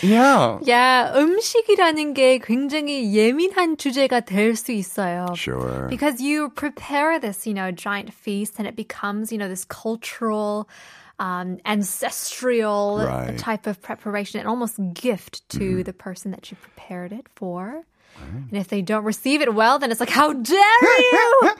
Yeah. 0.00 0.58
Yeah, 0.62 1.10
음식이라는 1.16 2.14
게 2.14 2.38
굉장히 2.38 3.10
예민한 3.16 3.76
주제가 3.76 4.20
될 4.20 4.54
수 4.54 4.70
있어요. 4.70 5.34
Sure. 5.34 5.88
Because 5.88 6.20
you 6.20 6.50
prepare 6.50 7.18
this, 7.18 7.46
you 7.46 7.54
know, 7.54 7.72
giant 7.72 8.12
feast 8.12 8.58
and 8.58 8.68
it 8.68 8.76
becomes, 8.76 9.32
you 9.32 9.38
know, 9.38 9.48
this 9.48 9.64
cultural, 9.64 10.68
um, 11.18 11.58
ancestral 11.66 13.02
Right. 13.02 13.38
type 13.38 13.66
of 13.66 13.82
preparation 13.82 14.38
and 14.38 14.48
almost 14.48 14.78
gift 14.94 15.42
to 15.58 15.82
the 15.82 15.92
person 15.92 16.30
that 16.30 16.50
you 16.50 16.56
prepared 16.62 17.10
it 17.12 17.26
for. 17.34 17.82
And 18.21 18.53
if 18.53 18.67
they 18.67 18.81
don't 18.81 19.03
receive 19.03 19.41
it 19.41 19.53
well, 19.53 19.79
then 19.79 19.91
it's 19.91 19.99
like, 19.99 20.09
how 20.09 20.33
dare 20.33 20.99
you! 20.99 21.51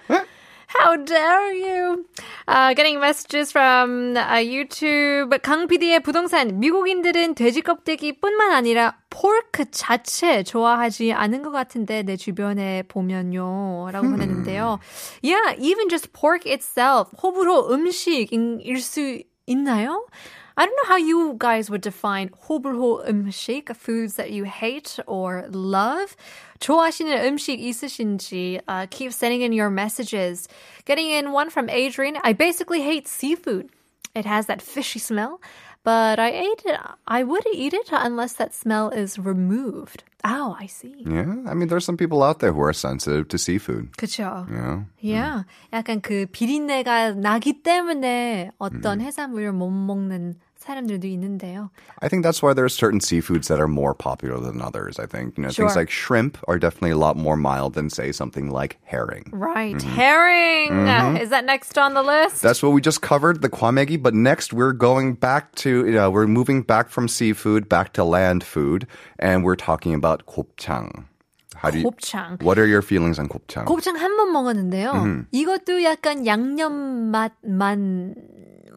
How 0.67 0.95
dare 0.95 1.53
you? 1.53 2.05
Uh, 2.47 2.73
getting 2.73 2.99
messages 2.99 3.51
from 3.51 4.17
uh, 4.17 4.41
YouTube. 4.41 5.29
강 5.43 5.67
PD의 5.67 5.99
부동산. 6.01 6.59
미국인들은 6.59 7.35
돼지 7.35 7.61
껍데기뿐만 7.61 8.51
아니라 8.51 8.95
포크 9.11 9.69
자체 9.69 10.41
좋아하지 10.41 11.13
않은 11.13 11.43
것 11.43 11.51
같은데 11.51 12.01
내 12.01 12.15
주변에 12.17 12.81
보면요. 12.87 13.91
라고 13.91 14.09
보냈는데요. 14.09 14.79
Yeah, 15.21 15.55
even 15.59 15.89
just 15.89 16.11
pork 16.11 16.47
itself. 16.47 17.11
호불호 17.21 17.71
음식일 17.71 18.81
수 18.81 19.21
있나요? 19.45 20.07
I 20.56 20.66
don't 20.66 20.74
know 20.76 20.88
how 20.88 20.96
you 20.96 21.36
guys 21.38 21.70
would 21.70 21.82
define 21.82 22.30
호불호 22.48 23.06
음식, 23.06 23.74
foods 23.76 24.14
that 24.14 24.32
you 24.32 24.44
hate 24.44 24.98
or 25.06 25.46
love. 25.50 26.16
좋아하시는 26.58 27.24
음식 27.26 27.60
있으신지 27.60 28.60
uh, 28.66 28.86
keep 28.90 29.12
sending 29.12 29.42
in 29.42 29.52
your 29.52 29.70
messages. 29.70 30.48
Getting 30.84 31.10
in 31.10 31.30
one 31.32 31.50
from 31.50 31.70
Adrian. 31.70 32.18
I 32.24 32.32
basically 32.32 32.82
hate 32.82 33.06
seafood. 33.06 33.70
It 34.14 34.26
has 34.26 34.46
that 34.46 34.60
fishy 34.60 34.98
smell, 34.98 35.40
but 35.84 36.18
I 36.18 36.30
ate 36.30 36.62
it. 36.64 36.80
I 37.06 37.22
would 37.22 37.46
eat 37.52 37.72
it 37.72 37.90
unless 37.92 38.32
that 38.34 38.52
smell 38.52 38.90
is 38.90 39.16
removed. 39.18 40.02
Oh, 40.24 40.56
I 40.58 40.66
see. 40.66 41.04
Yeah. 41.06 41.34
I 41.46 41.54
mean, 41.54 41.68
there's 41.68 41.84
some 41.84 41.96
people 41.96 42.22
out 42.22 42.40
there 42.40 42.52
who 42.52 42.60
are 42.62 42.72
sensitive 42.72 43.28
to 43.28 43.38
seafood. 43.38 43.92
그쵸. 43.96 44.46
Yeah. 44.50 44.82
Yeah. 45.00 45.42
약간 45.72 46.00
그 46.02 46.26
비린내가 46.26 47.12
나기 47.14 47.62
때문에 47.62 48.50
어떤 48.58 49.00
해산물을 49.00 49.52
못 49.52 49.70
먹는 49.70 50.34
사람들도 50.58 51.04
있는데요. 51.06 51.70
I 52.02 52.08
think 52.10 52.22
that's 52.24 52.42
why 52.42 52.52
there 52.52 52.64
are 52.64 52.68
certain 52.68 53.00
seafoods 53.00 53.46
that 53.48 53.58
are 53.58 53.68
more 53.68 53.94
popular 53.94 54.38
than 54.38 54.60
others. 54.60 54.98
I 54.98 55.06
think, 55.06 55.38
you 55.38 55.42
know, 55.42 55.48
things 55.48 55.72
Sure. 55.72 55.80
like 55.80 55.88
shrimp 55.88 56.36
are 56.46 56.58
definitely 56.58 56.90
a 56.90 56.98
lot 56.98 57.16
more 57.16 57.38
mild 57.38 57.72
than, 57.72 57.88
say, 57.88 58.12
something 58.12 58.50
like 58.50 58.76
herring. 58.84 59.30
Right. 59.32 59.80
Herring. 59.80 60.76
Is 61.16 61.30
that 61.30 61.46
next 61.46 61.78
on 61.78 61.94
the 61.94 62.02
list? 62.02 62.42
That's 62.42 62.60
what 62.62 62.72
we 62.72 62.82
just 62.82 63.00
covered, 63.00 63.40
the 63.40 63.48
kwamegi. 63.48 63.96
But 64.02 64.12
next, 64.12 64.52
we're 64.52 64.74
going 64.76 65.14
back 65.14 65.54
to, 65.64 65.86
you 65.86 65.92
know, 65.96 66.10
we're 66.10 66.26
moving 66.26 66.60
back 66.60 66.90
from 66.90 67.08
seafood 67.08 67.68
back 67.70 67.94
to 67.94 68.04
land 68.04 68.44
food, 68.44 68.86
and 69.18 69.44
we're 69.44 69.56
talking 69.56 69.94
about 70.12 70.26
곱창. 70.26 71.06
How 71.54 71.70
do 71.70 71.78
you, 71.78 71.84
곱창. 71.90 72.40
what 72.42 72.58
are 72.58 72.66
your 72.66 72.82
feelings 72.82 73.18
on 73.18 73.28
곱창? 73.28 73.64
곱창 73.64 73.96
한 73.96 74.16
번 74.16 74.32
먹었는데요. 74.32 75.26
이것도 75.32 75.82
약간 75.82 76.24
양념 76.26 77.10
맛만 77.10 78.14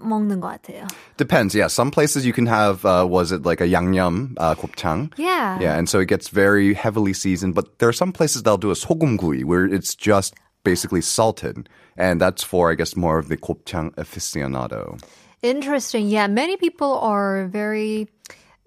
먹는 0.01 0.39
것 0.41 0.47
같아요. 0.47 0.87
Depends. 1.17 1.53
Yeah, 1.53 1.67
some 1.67 1.91
places 1.91 2.25
you 2.25 2.33
can 2.33 2.47
have. 2.47 2.83
Uh, 2.83 3.05
was 3.07 3.31
it 3.31 3.43
like 3.45 3.61
a 3.61 3.67
yangnyeom 3.67 4.33
uh, 4.37 4.55
곱창? 4.55 5.11
Yeah. 5.17 5.59
Yeah, 5.59 5.77
and 5.77 5.87
so 5.87 5.99
it 5.99 6.07
gets 6.07 6.29
very 6.29 6.73
heavily 6.73 7.13
seasoned. 7.13 7.53
But 7.53 7.77
there 7.77 7.87
are 7.89 7.93
some 7.93 8.11
places 8.11 8.41
that'll 8.41 8.57
do 8.57 8.71
a 8.71 8.75
소금구이 8.75 9.43
where 9.43 9.65
it's 9.65 9.93
just 9.93 10.33
basically 10.63 11.01
salted, 11.01 11.69
and 11.97 12.19
that's 12.19 12.43
for 12.43 12.71
I 12.71 12.75
guess 12.75 12.95
more 12.95 13.19
of 13.19 13.29
the 13.29 13.37
곱창 13.37 13.93
aficionado. 13.95 14.99
Interesting. 15.43 16.07
Yeah, 16.07 16.25
many 16.27 16.57
people 16.57 16.97
are 16.97 17.45
very 17.45 18.07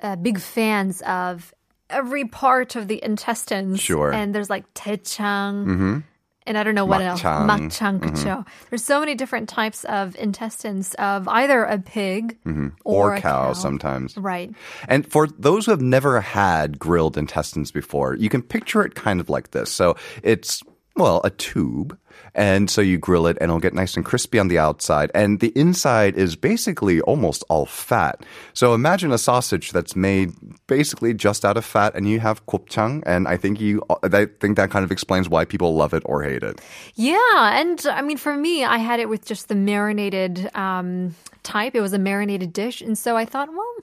uh, 0.02 0.14
big 0.14 0.38
fans 0.38 1.02
of 1.02 1.52
every 1.90 2.24
part 2.24 2.76
of 2.76 2.88
the 2.88 3.02
intestines. 3.02 3.80
Sure. 3.80 4.12
And 4.12 4.34
there's 4.34 4.50
like 4.50 4.72
대창. 4.74 6.02
And 6.46 6.58
I 6.58 6.62
don't 6.62 6.74
know 6.74 6.84
what 6.84 7.00
else. 7.00 7.22
막창. 7.22 7.46
막창, 7.46 8.00
그쵸. 8.00 8.44
There's 8.68 8.84
so 8.84 9.00
many 9.00 9.14
different 9.14 9.48
types 9.48 9.84
of 9.84 10.14
intestines 10.16 10.92
of 10.98 11.26
either 11.26 11.64
a 11.64 11.78
pig 11.78 12.36
or, 12.84 13.12
Or, 13.12 13.14
a 13.14 13.20
cow, 13.22 13.54
sometimes. 13.54 14.14
Right. 14.18 14.52
And 14.86 15.10
for 15.10 15.26
those 15.26 15.64
who 15.64 15.70
have 15.70 15.80
never 15.80 16.20
had 16.20 16.78
grilled 16.78 17.16
intestines 17.16 17.70
before, 17.70 18.16
you 18.16 18.28
can 18.28 18.42
picture 18.42 18.84
it 18.84 18.94
kind 18.94 19.20
of 19.20 19.30
like 19.30 19.52
this. 19.52 19.72
So 19.72 19.96
it's, 20.22 20.62
well, 20.95 21.21
a 21.23 21.29
tube. 21.29 21.97
And 22.35 22.69
so 22.69 22.81
you 22.81 22.97
grill 22.97 23.27
it 23.27 23.37
and 23.41 23.49
it'll 23.49 23.59
get 23.59 23.73
nice 23.73 23.95
and 23.95 24.05
crispy 24.05 24.39
on 24.39 24.49
the 24.49 24.59
outside. 24.59 25.09
And 25.15 25.39
the 25.39 25.51
inside 25.55 26.15
is 26.15 26.35
basically 26.35 27.01
almost 27.01 27.43
all 27.49 27.65
fat. 27.65 28.23
So 28.53 28.73
imagine 28.73 29.11
a 29.11 29.17
sausage 29.17 29.71
that's 29.71 29.95
made 29.95 30.33
basically 30.67 31.13
just 31.13 31.43
out 31.43 31.57
of 31.57 31.65
fat 31.65 31.95
and 31.95 32.07
you 32.07 32.19
have 32.19 32.45
곱창. 32.45 33.03
And 33.05 33.27
I 33.27 33.37
think 33.37 33.59
you, 33.59 33.83
I 34.03 34.25
think 34.39 34.57
that 34.57 34.69
kind 34.69 34.83
of 34.83 34.91
explains 34.91 35.27
why 35.27 35.45
people 35.45 35.75
love 35.75 35.93
it 35.93 36.03
or 36.05 36.23
hate 36.23 36.43
it. 36.43 36.61
Yeah, 36.95 37.59
and 37.59 37.83
I 37.87 38.01
mean, 38.01 38.17
for 38.17 38.35
me, 38.35 38.63
I 38.63 38.77
had 38.77 38.99
it 38.99 39.09
with 39.09 39.25
just 39.25 39.47
the 39.47 39.55
marinated 39.55 40.49
um, 40.55 41.15
type. 41.43 41.75
It 41.75 41.81
was 41.81 41.93
a 41.93 41.99
marinated 41.99 42.53
dish, 42.53 42.81
and 42.81 42.97
so 42.97 43.17
I 43.17 43.25
thought, 43.25 43.49
well, 43.49 43.75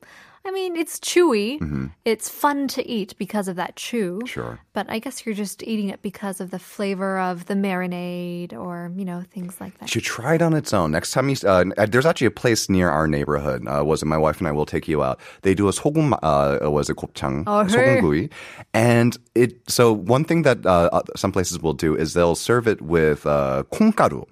I 0.46 0.50
mean, 0.50 0.76
it's 0.76 0.98
chewy. 1.00 1.62
It's 2.04 2.28
fun 2.28 2.68
to 2.70 2.82
eat 2.90 3.14
because 3.20 3.48
of 3.48 3.56
that 3.58 3.76
chew. 3.76 4.22
Sure. 4.26 4.58
But 4.74 4.90
I 4.90 4.98
guess 4.98 5.24
you're 5.24 5.36
just 5.36 5.62
eating 5.62 5.90
it 5.90 6.02
because 6.02 6.42
of 6.42 6.50
the 6.50 6.58
flavor 6.58 7.20
of 7.20 7.46
the 7.46 7.54
marinade, 7.54 8.52
or 8.54 8.92
you 8.98 9.06
know, 9.06 9.22
things 9.32 9.62
like 9.62 9.78
that. 9.78 9.86
You 9.86 10.02
should 10.02 10.04
try 10.04 10.34
it 10.36 10.42
on 10.42 10.54
its 10.56 10.74
own. 10.74 10.90
Next 10.92 11.12
time 11.12 11.30
you, 11.30 11.36
uh, 11.46 11.86
there's 11.86 12.08
actually 12.08 12.26
a 12.26 12.32
place 12.32 12.70
near 12.70 12.90
our 12.90 13.08
neighborhood. 13.08 13.68
Uh, 13.68 13.84
was 13.86 14.02
it 14.02 14.08
my 14.08 14.18
wife 14.18 14.40
and 14.40 14.48
I 14.48 14.52
will 14.52 14.66
take 14.66 14.88
you 14.88 15.04
out. 15.04 15.20
They 15.44 15.54
do 15.54 15.68
a 15.68 15.72
소금, 15.72 16.18
uh, 16.24 16.72
was 16.72 16.90
it 16.90 16.98
곱창, 16.98 17.44
Oh, 17.46 17.64
hey. 17.64 17.76
소금구이, 18.02 18.32
and 18.74 19.18
it. 19.36 19.70
So 19.70 19.94
one 19.94 20.24
thing 20.26 20.42
that 20.42 20.66
uh, 20.66 20.90
uh, 20.92 21.02
some 21.16 21.32
places 21.32 21.60
will 21.62 21.74
do 21.76 21.96
is 21.96 22.14
they'll 22.16 22.34
serve 22.36 22.68
it 22.68 22.82
with 22.82 23.28
uh, 23.28 23.62
콩가루, 23.72 24.26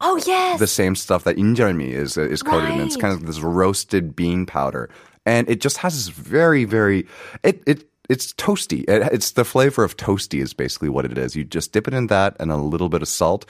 Oh 0.00 0.16
yes, 0.26 0.58
the 0.58 0.66
same 0.66 0.94
stuff 0.96 1.24
that 1.24 1.36
injarmi 1.36 1.88
is 1.90 2.16
is 2.16 2.42
coated 2.42 2.70
in. 2.70 2.80
It's 2.80 2.96
Right. 2.96 3.02
kind 3.02 3.12
of 3.14 3.26
this 3.26 3.38
roasted 3.40 4.16
bean 4.16 4.46
powder, 4.46 4.88
and 5.27 5.49
it 5.49 5.61
just 5.61 5.77
has 5.77 5.93
this 5.93 6.07
very 6.07 6.65
very 6.65 7.05
it 7.43 7.61
it. 7.67 7.83
It's 8.09 8.31
toasty. 8.35 8.85
It, 8.87 9.11
it's 9.11 9.31
the 9.31 9.43
flavor 9.43 9.83
of 9.83 9.97
toasty 9.97 10.41
is 10.41 10.53
basically 10.53 10.87
what 10.87 11.03
it 11.03 11.17
is. 11.17 11.35
You 11.35 11.43
just 11.43 11.73
dip 11.73 11.89
it 11.89 11.93
in 11.93 12.07
that 12.07 12.37
and 12.39 12.49
a 12.51 12.55
little 12.55 12.87
bit 12.87 13.01
of 13.01 13.09
salt, 13.09 13.45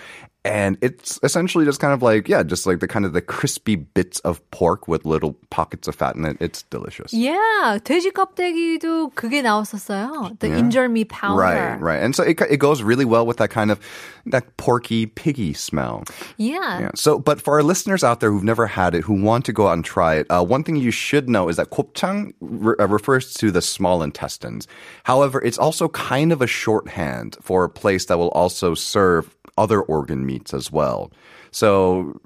and 0.46 0.78
it's 0.82 1.20
essentially 1.24 1.66
just 1.66 1.80
kind 1.80 1.94
of 1.94 2.02
like 2.02 2.28
yeah 2.28 2.42
just 2.44 2.66
like 2.66 2.80
the 2.80 2.88
kind 2.88 3.06
of 3.06 3.14
the 3.14 3.22
crispy 3.22 3.76
bits 3.76 4.20
of 4.22 4.40
pork 4.52 4.88
with 4.88 5.06
little 5.06 5.36
pockets 5.50 5.88
of 5.88 5.96
fat 5.96 6.16
in 6.16 6.26
it. 6.26 6.38
It's 6.40 6.64
delicious. 6.64 7.14
Yeah. 7.14 7.80
돼지 7.84 8.12
껍데기도 8.12 9.12
그게 9.14 9.42
나왔었어요. 9.42 10.40
The 10.40 10.50
yeah. 10.50 10.60
injermi 10.60 11.08
powder. 11.08 11.42
right. 11.42 11.82
Right 11.82 12.02
and 12.02 12.16
so 12.16 12.24
it, 12.24 12.40
it 12.50 12.58
goes 12.58 12.82
really 12.82 13.06
well 13.06 13.26
with 13.26 13.38
that 13.38 13.50
kind 13.50 13.72
of 13.72 13.80
that 14.26 14.58
porky 14.58 15.06
piggy 15.06 15.54
smell. 15.54 16.04
Yeah. 16.38 16.80
yeah. 16.80 16.92
So 16.96 17.20
but 17.20 17.42
for 17.42 17.56
our 17.56 17.64
listeners 17.64 18.04
out 18.04 18.20
there 18.20 18.32
who've 18.32 18.44
never 18.44 18.68
had 18.68 18.96
it 18.96 19.04
who 19.04 19.22
want 19.22 19.46
to 19.46 19.54
go 19.54 19.68
out 19.68 19.74
and 19.74 19.86
try 19.86 20.16
it 20.16 20.28
uh, 20.30 20.44
one 20.44 20.64
thing 20.64 20.76
you 20.78 20.92
should 20.92 21.30
know 21.30 21.50
is 21.50 21.58
that 21.58 21.70
gopchang 21.72 22.34
re- 22.40 22.76
uh, 22.80 22.88
refers 22.88 23.34
to 23.36 23.52
the 23.52 23.62
small 23.62 24.02
intestines. 24.02 24.68
However 25.04 25.42
it's 25.44 25.58
also 25.58 25.90
kind 25.90 26.32
of 26.32 26.42
a 26.42 26.48
shorthand 26.48 27.38
for 27.42 27.64
a 27.64 27.70
place 27.70 28.06
that 28.06 28.18
will 28.18 28.32
also 28.32 28.74
serve 28.74 29.36
other 29.58 29.82
organ 29.82 30.26
meats 30.26 30.54
as 30.54 30.72
well. 30.72 31.12
So 31.52 32.20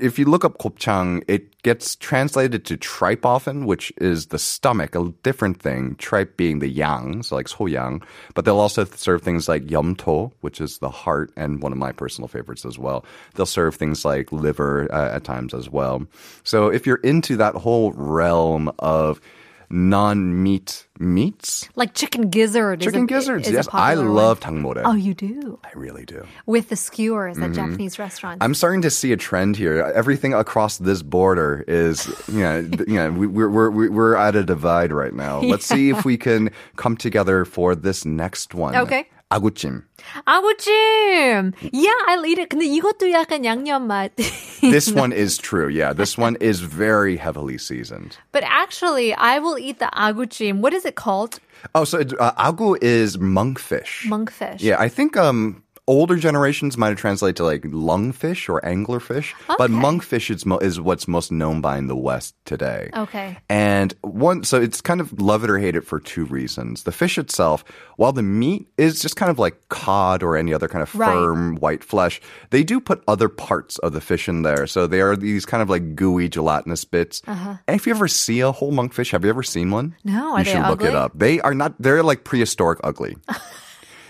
if 0.00 0.18
you 0.18 0.24
look 0.24 0.44
up 0.44 0.58
곱창, 0.58 1.22
it 1.28 1.62
gets 1.62 1.96
translated 1.96 2.64
to 2.66 2.76
tripe 2.76 3.26
often, 3.26 3.66
which 3.66 3.92
is 3.98 4.26
the 4.26 4.38
stomach, 4.38 4.94
a 4.94 5.12
different 5.22 5.60
thing. 5.60 5.96
Tripe 5.96 6.36
being 6.36 6.60
the 6.60 6.68
yang, 6.68 7.22
so 7.22 7.36
like 7.36 7.46
soyang. 7.46 8.02
But 8.34 8.44
they'll 8.44 8.60
also 8.60 8.84
serve 8.84 9.22
things 9.22 9.48
like 9.48 9.66
yumto, 9.66 10.32
which 10.40 10.60
is 10.60 10.78
the 10.78 10.90
heart, 10.90 11.32
and 11.36 11.62
one 11.62 11.72
of 11.72 11.78
my 11.78 11.92
personal 11.92 12.28
favorites 12.28 12.64
as 12.64 12.78
well. 12.78 13.04
They'll 13.34 13.46
serve 13.46 13.74
things 13.74 14.04
like 14.04 14.30
liver 14.32 14.88
uh, 14.92 15.16
at 15.16 15.24
times 15.24 15.52
as 15.54 15.68
well. 15.68 16.06
So 16.44 16.68
if 16.68 16.86
you're 16.86 16.96
into 16.96 17.36
that 17.36 17.54
whole 17.54 17.92
realm 17.92 18.70
of 18.78 19.20
non-meat 19.70 20.86
meats, 20.98 21.68
Like 21.76 21.94
chicken 21.94 22.30
gizzard. 22.30 22.80
chicken 22.80 23.00
is 23.00 23.04
a, 23.04 23.06
gizzards, 23.06 23.46
is 23.48 23.52
a 23.52 23.56
yes, 23.56 23.68
I 23.72 23.94
love 23.94 24.40
tangmore. 24.40 24.82
Oh, 24.84 24.94
you 24.94 25.14
do. 25.14 25.58
I 25.64 25.70
really 25.74 26.04
do. 26.04 26.26
With 26.46 26.68
the 26.68 26.76
skewers 26.76 27.38
at 27.38 27.44
mm-hmm. 27.44 27.52
Japanese 27.52 27.98
restaurants. 27.98 28.42
I'm 28.42 28.54
starting 28.54 28.82
to 28.82 28.90
see 28.90 29.12
a 29.12 29.16
trend 29.16 29.56
here. 29.56 29.80
Everything 29.94 30.34
across 30.34 30.78
this 30.78 31.02
border 31.02 31.64
is, 31.68 32.06
you 32.28 32.40
know, 32.40 32.58
you 32.86 32.94
know, 32.94 33.10
we, 33.12 33.26
we're 33.26 33.48
we're 33.48 33.90
we're 33.90 34.16
at 34.16 34.34
a 34.34 34.44
divide 34.44 34.92
right 34.92 35.14
now. 35.14 35.40
Let's 35.42 35.66
see 35.66 35.90
if 35.90 36.04
we 36.04 36.16
can 36.16 36.50
come 36.76 36.96
together 36.96 37.44
for 37.44 37.74
this 37.74 38.04
next 38.04 38.54
one. 38.54 38.74
Okay. 38.74 39.08
아구찜. 39.29 39.81
아구찜! 40.27 41.53
Yeah, 41.71 41.89
I'll 42.07 42.25
eat 42.25 42.37
it. 42.37 42.49
근데 42.49 42.65
이것도 42.65 43.11
약간 43.11 43.43
양념 43.45 43.87
맛. 43.87 44.11
This 44.61 44.91
one 44.93 45.11
is 45.11 45.37
true. 45.37 45.67
Yeah, 45.67 45.93
this 45.93 46.17
one 46.17 46.37
is 46.39 46.61
very 46.61 47.17
heavily 47.17 47.57
seasoned. 47.57 48.17
But 48.31 48.43
actually, 48.45 49.13
I 49.15 49.39
will 49.39 49.57
eat 49.57 49.79
the 49.79 49.89
아구찜. 49.93 50.61
What 50.61 50.73
is 50.73 50.85
it 50.85 50.95
called? 50.95 51.39
Oh, 51.73 51.83
so 51.83 51.99
it, 51.99 52.13
uh, 52.19 52.33
agu 52.37 52.77
is 52.81 53.17
monkfish. 53.17 54.05
Monkfish. 54.05 54.61
Yeah, 54.61 54.79
I 54.79 54.89
think 54.89 55.17
um 55.17 55.63
older 55.88 56.14
generations 56.16 56.76
might 56.78 56.90
have 56.90 56.98
translated 56.98 57.34
to 57.38 57.44
like 57.44 57.62
lungfish 57.62 58.48
or 58.48 58.60
anglerfish, 58.60 59.34
but 59.58 59.70
monkfish 59.70 60.30
is, 60.30 60.46
mo- 60.46 60.58
is 60.58 60.80
what's 60.80 61.08
most 61.08 61.32
known 61.32 61.60
by 61.60 61.78
in 61.78 61.88
the 61.88 61.96
West 61.96 62.36
today. 62.44 62.90
Okay. 62.94 63.36
And 63.48 63.92
one, 64.02 64.44
so 64.44 64.60
it's 64.60 64.80
kind 64.80 65.00
of 65.00 65.20
love 65.20 65.42
it 65.42 65.50
or 65.50 65.58
hate 65.58 65.74
it 65.74 65.84
for 65.84 65.98
two 65.98 66.26
reasons. 66.26 66.84
The 66.84 66.92
fish 66.92 67.18
itself, 67.18 67.64
while 67.96 68.12
the 68.12 68.22
meat 68.22 68.68
is 68.78 69.00
just 69.02 69.16
kind 69.16 69.30
of 69.30 69.38
like 69.40 69.68
cod 69.70 70.22
or 70.22 70.36
any 70.36 70.54
other 70.54 70.68
kind 70.68 70.82
of 70.82 70.94
Right. 70.94 71.12
firm 71.12 71.56
white 71.56 71.82
flesh, 71.82 72.20
they 72.50 72.62
do 72.62 72.78
put 72.80 73.02
other 73.08 73.28
parts 73.28 73.78
of 73.78 73.92
the 73.92 74.00
fish 74.00 74.28
in 74.28 74.42
there. 74.42 74.66
So 74.66 74.86
they 74.86 75.00
are 75.00 75.16
these 75.16 75.44
kind 75.46 75.62
of 75.62 75.68
like 75.70 75.96
gooey 75.96 76.28
gelatinous 76.28 76.84
bits. 76.84 77.22
And 77.26 77.58
if 77.68 77.86
you 77.86 77.94
ever 77.94 78.06
see 78.08 78.40
a 78.40 78.52
whole 78.52 78.72
monkfish, 78.72 79.10
have 79.12 79.24
you 79.24 79.30
ever 79.30 79.42
seen 79.42 79.70
one? 79.70 79.96
Uh-huh. 80.06 80.18
No, 80.18 80.36
you 80.38 80.44
should 80.44 80.62
look 80.68 80.82
it 80.82 80.94
up. 80.94 81.12
They 81.18 81.40
are 81.40 81.54
not. 81.54 81.74
They're 81.80 82.02
like 82.02 82.24
prehistoric 82.24 82.78
ugly. 82.84 83.16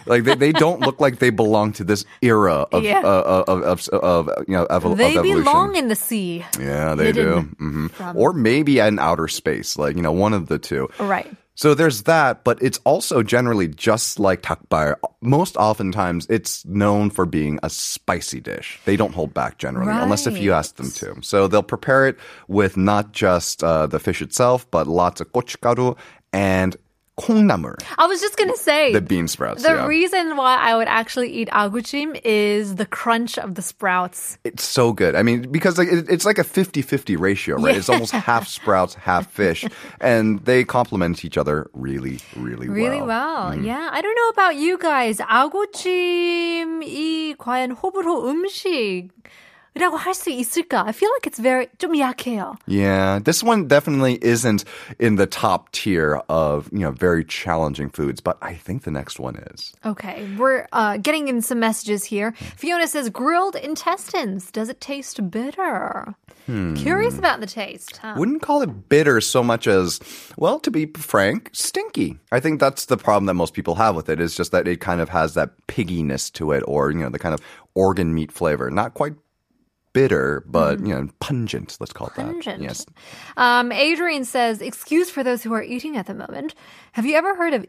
like 0.08 0.24
they, 0.24 0.34
they 0.34 0.52
don't 0.52 0.80
look 0.80 1.00
like 1.00 1.18
they 1.18 1.30
belong 1.30 1.72
to 1.74 1.84
this 1.84 2.04
era 2.22 2.66
of 2.72 2.82
Yeah. 2.82 3.00
uh, 3.00 3.44
of, 3.46 3.62
of, 3.62 3.88
of, 3.88 4.28
you 4.48 4.54
know 4.54 4.66
evol- 4.66 4.96
They 4.96 5.16
of 5.16 5.24
evolution. 5.24 5.42
belong 5.44 5.76
in 5.76 5.88
the 5.88 5.96
sea. 5.96 6.44
Yeah, 6.58 6.94
they 6.94 7.12
do. 7.12 7.20
hidden 7.26 7.44
hmm 7.58 7.86
Or 8.14 8.32
maybe 8.32 8.78
in 8.80 8.98
outer 8.98 9.28
space, 9.28 9.76
like, 9.78 9.96
you 9.96 10.02
know, 10.02 10.12
one 10.12 10.32
of 10.34 10.48
the 10.48 10.58
two. 10.58 10.88
Right. 10.98 11.30
So 11.54 11.74
there's 11.74 12.04
that, 12.04 12.44
but 12.44 12.62
it's 12.62 12.78
also 12.84 13.20
generally 13.24 13.66
just 13.66 14.20
like 14.20 14.42
takbar. 14.42 14.94
Most 15.20 15.56
oftentimes, 15.56 16.24
it's 16.30 16.64
known 16.64 17.10
for 17.10 17.26
being 17.26 17.58
a 17.64 17.68
spicy 17.68 18.38
dish. 18.40 18.78
They 18.84 18.94
don't 18.96 19.12
hold 19.12 19.34
back 19.34 19.58
generally, 19.58 19.90
unless 19.90 20.28
if 20.28 20.38
you 20.38 20.52
ask 20.52 20.76
them 20.76 20.92
to. 20.92 21.16
So 21.22 21.48
they'll 21.48 21.64
prepare 21.64 22.06
it 22.06 22.16
with 22.46 22.76
not 22.76 23.10
just 23.10 23.64
uh, 23.64 23.88
the 23.88 23.98
fish 23.98 24.22
itself, 24.22 24.70
but 24.70 24.86
lots 24.86 25.20
of 25.20 25.32
gochugaru 25.32 25.98
and 26.32 26.76
콩나물, 27.19 27.75
I 27.99 28.07
was 28.07 28.21
just 28.21 28.37
gonna 28.37 28.57
say 28.57 28.91
the 28.91 28.99
bean 28.99 29.27
sprouts. 29.27 29.61
The 29.61 29.69
yeah. 29.69 29.85
reason 29.85 30.35
why 30.35 30.57
I 30.57 30.75
would 30.75 30.87
actually 30.87 31.29
eat 31.29 31.47
aguchim 31.49 32.19
is 32.23 32.75
the 32.75 32.87
crunch 32.87 33.37
of 33.37 33.53
the 33.53 33.61
sprouts. 33.61 34.39
It's 34.43 34.63
so 34.63 34.93
good. 34.93 35.13
I 35.13 35.21
mean, 35.21 35.51
because 35.51 35.77
like, 35.77 35.89
it, 35.89 36.09
it's 36.09 36.25
like 36.25 36.39
a 36.39 36.43
50-50 36.43 37.19
ratio, 37.19 37.57
right? 37.57 37.77
It's 37.77 37.87
almost 37.87 38.13
half 38.13 38.47
sprouts, 38.47 38.95
half 38.95 39.29
fish. 39.29 39.63
And 40.01 40.43
they 40.45 40.63
complement 40.63 41.23
each 41.23 41.37
other 41.37 41.69
really, 41.73 42.19
really, 42.35 42.67
Really 42.67 43.01
well. 43.01 43.53
Yeah. 43.55 43.89
I 43.91 44.01
don't 44.01 44.15
know 44.15 44.29
about 44.29 44.55
you 44.55 44.79
guys. 44.79 45.19
아구찜이 45.19 46.25
과연 47.37 47.71
호불호 47.77 48.27
음식이 48.27 49.11
라고 49.77 49.97
할 49.97 50.13
수 50.13 50.29
있을까? 50.29 50.85
I 50.85 50.91
feel 50.91 51.09
like 51.17 51.25
it's 51.25 51.39
very 51.39 51.67
좀 51.79 51.97
약해요. 51.97 52.57
Yeah, 52.67 53.17
this 53.17 53.41
one 53.41 53.67
definitely 53.67 54.19
isn't 54.21 54.63
in 54.99 55.15
the 55.15 55.25
top 55.25 55.71
tier 55.71 56.21
of, 56.29 56.69
you 56.71 56.81
know, 56.81 56.91
very 56.91 57.25
challenging 57.25 57.89
foods, 57.89 58.21
but 58.21 58.37
I 58.39 58.53
think 58.53 58.83
the 58.83 58.91
next 58.91 59.19
one 59.19 59.35
is. 59.35 59.73
Okay, 59.83 60.29
we're 60.37 60.67
uh, 60.73 60.97
getting 60.97 61.27
in 61.27 61.41
some 61.41 61.59
messages 61.59 62.03
here. 62.03 62.33
Fiona 62.55 62.85
says 62.87 63.09
grilled 63.09 63.55
intestines. 63.55 64.51
Does 64.51 64.69
it 64.69 64.79
taste 64.79 65.31
bitter? 65.31 66.13
Curious 66.75 67.17
about 67.17 67.39
the 67.39 67.47
taste. 67.47 67.97
Huh? 67.97 68.13
Wouldn't 68.15 68.43
call 68.43 68.61
it 68.61 68.89
bitter 68.89 69.21
so 69.21 69.41
much 69.41 69.65
as, 69.65 69.99
well, 70.37 70.59
to 70.59 70.69
be 70.69 70.85
frank, 70.85 71.49
stinky. 71.53 72.19
I 72.31 72.41
think 72.41 72.59
that's 72.59 72.85
the 72.85 72.97
problem 72.97 73.25
that 73.25 73.33
most 73.33 73.55
people 73.55 73.73
have 73.75 73.95
with 73.95 74.09
it 74.09 74.19
is 74.19 74.35
just 74.35 74.51
that 74.51 74.67
it 74.67 74.81
kind 74.81 75.01
of 75.01 75.09
has 75.09 75.33
that 75.33 75.51
pigginess 75.65 76.29
to 76.31 76.51
it 76.51 76.61
or, 76.67 76.91
you 76.91 76.99
know, 76.99 77.09
the 77.09 77.17
kind 77.17 77.33
of 77.33 77.39
organ 77.73 78.13
meat 78.13 78.31
flavor. 78.31 78.69
Not 78.69 78.93
quite 78.93 79.13
bitter, 79.98 80.44
but, 80.46 80.78
you 80.78 80.94
know, 80.94 81.08
pungent, 81.18 81.76
let's 81.80 81.92
call 81.92 82.06
it 82.06 82.14
that. 82.14 82.60
Yes. 82.60 82.86
Um, 83.36 83.72
Adrian 83.72 84.24
says, 84.24 84.62
excuse 84.62 85.10
for 85.10 85.24
those 85.24 85.42
who 85.42 85.52
are 85.52 85.62
eating 85.62 85.96
at 85.96 86.06
the 86.06 86.14
moment. 86.14 86.54
Have 86.92 87.04
you 87.04 87.16
ever 87.16 87.34
heard 87.34 87.52
of 87.52 87.66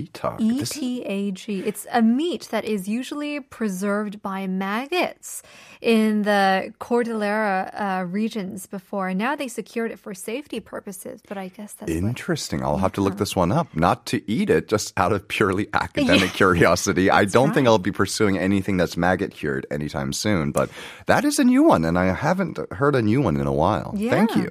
etag? 0.00 0.38
Etag. 0.38 0.40
E 0.40 0.58
This- 0.60 0.70
T 0.70 1.02
A 1.06 1.30
G. 1.32 1.60
It's 1.64 1.86
a 1.92 2.02
meat 2.02 2.48
that 2.50 2.64
is 2.64 2.86
usually 2.88 3.40
preserved 3.40 4.20
by 4.20 4.46
maggots 4.46 5.42
in 5.80 6.22
the 6.22 6.72
Cordillera 6.78 7.70
uh, 7.72 8.04
regions 8.04 8.66
before. 8.66 9.08
And 9.08 9.18
now 9.18 9.36
they 9.36 9.48
secured 9.48 9.90
it 9.90 9.98
for 9.98 10.12
safety 10.14 10.58
purposes, 10.60 11.20
but 11.26 11.36
I 11.38 11.48
guess 11.48 11.72
that's 11.74 11.88
what. 11.92 11.96
Interesting. 11.96 12.62
I'll 12.62 12.76
have 12.78 12.92
to 12.94 13.00
look 13.02 13.16
this 13.18 13.34
one 13.36 13.52
up. 13.52 13.68
Not 13.76 14.04
to 14.12 14.20
eat 14.30 14.48
it, 14.50 14.68
just 14.68 14.92
out 14.96 15.12
of 15.12 15.28
purely 15.28 15.68
academic 15.72 16.32
curiosity. 16.32 17.10
I 17.10 17.24
don't 17.24 17.52
think 17.54 17.66
I'll 17.68 17.78
be 17.78 17.92
pursuing 17.92 18.36
anything 18.38 18.76
that's 18.76 18.96
maggot 18.96 19.32
cured 19.32 19.66
anytime 19.70 20.12
soon, 20.12 20.50
but 20.52 20.68
that 21.06 21.24
is 21.24 21.38
a 21.38 21.44
new 21.44 21.62
one, 21.62 21.84
and 21.84 21.98
I 21.98 22.12
haven't 22.12 22.58
heard 22.72 22.94
a 22.96 23.02
new 23.02 23.20
one 23.20 23.36
in 23.36 23.46
a 23.46 23.52
while. 23.52 23.92
Thank 23.96 24.32
Yeah. 24.36 24.42
you. 24.44 24.50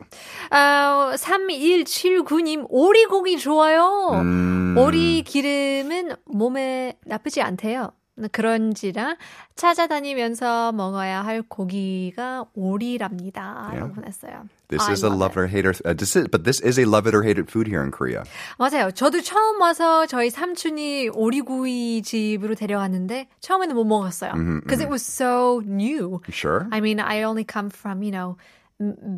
어, 0.51 1.17
3179님, 1.17 2.65
오리고기 2.69 3.37
좋아요. 3.37 4.09
음. 4.13 4.75
오리 4.77 5.21
기 5.23 5.38
름은 5.42 6.16
몸에 6.26 6.98
나쁘지 7.04 7.42
않대요. 7.42 7.92
그런지라 8.32 9.16
찾아다니면서 9.54 10.72
먹어야 10.72 11.22
할 11.24 11.40
고기가 11.42 12.44
오리랍니다. 12.54 13.70
라고 13.74 13.94
보냈어요. 13.94 14.44
This 14.68 14.84
I 14.84 14.92
is 14.92 15.04
a 15.04 15.10
love 15.10 15.32
it 15.32 15.38
or 15.38 15.46
hate 15.46 15.66
it. 15.66 15.80
Uh, 15.86 15.94
this 15.94 16.16
is, 16.18 16.28
but 16.28 16.44
this 16.44 16.60
is 16.60 16.78
a 16.78 16.84
love 16.84 17.08
it 17.08 17.16
or 17.16 17.22
hate 17.22 17.40
it 17.40 17.48
food 17.50 17.66
here 17.66 17.82
in 17.82 17.90
Korea. 17.90 18.22
맞아요. 18.58 18.90
저도 18.90 19.22
처음 19.22 19.60
와서 19.60 20.04
저희 20.06 20.28
삼촌이 20.28 21.08
오리구이 21.14 22.02
집으로 22.02 22.54
데려갔는데 22.54 23.28
처음에는 23.40 23.74
못 23.74 23.84
먹었어요. 23.84 24.32
Because 24.60 24.80
it 24.82 24.90
was 24.90 25.02
so 25.02 25.62
new. 25.64 26.20
Sure. 26.28 26.68
I 26.70 26.80
mean, 26.80 27.00
I 27.00 27.22
only 27.22 27.44
come 27.44 27.70
from, 27.70 28.02
you 28.02 28.10
know, 28.12 28.36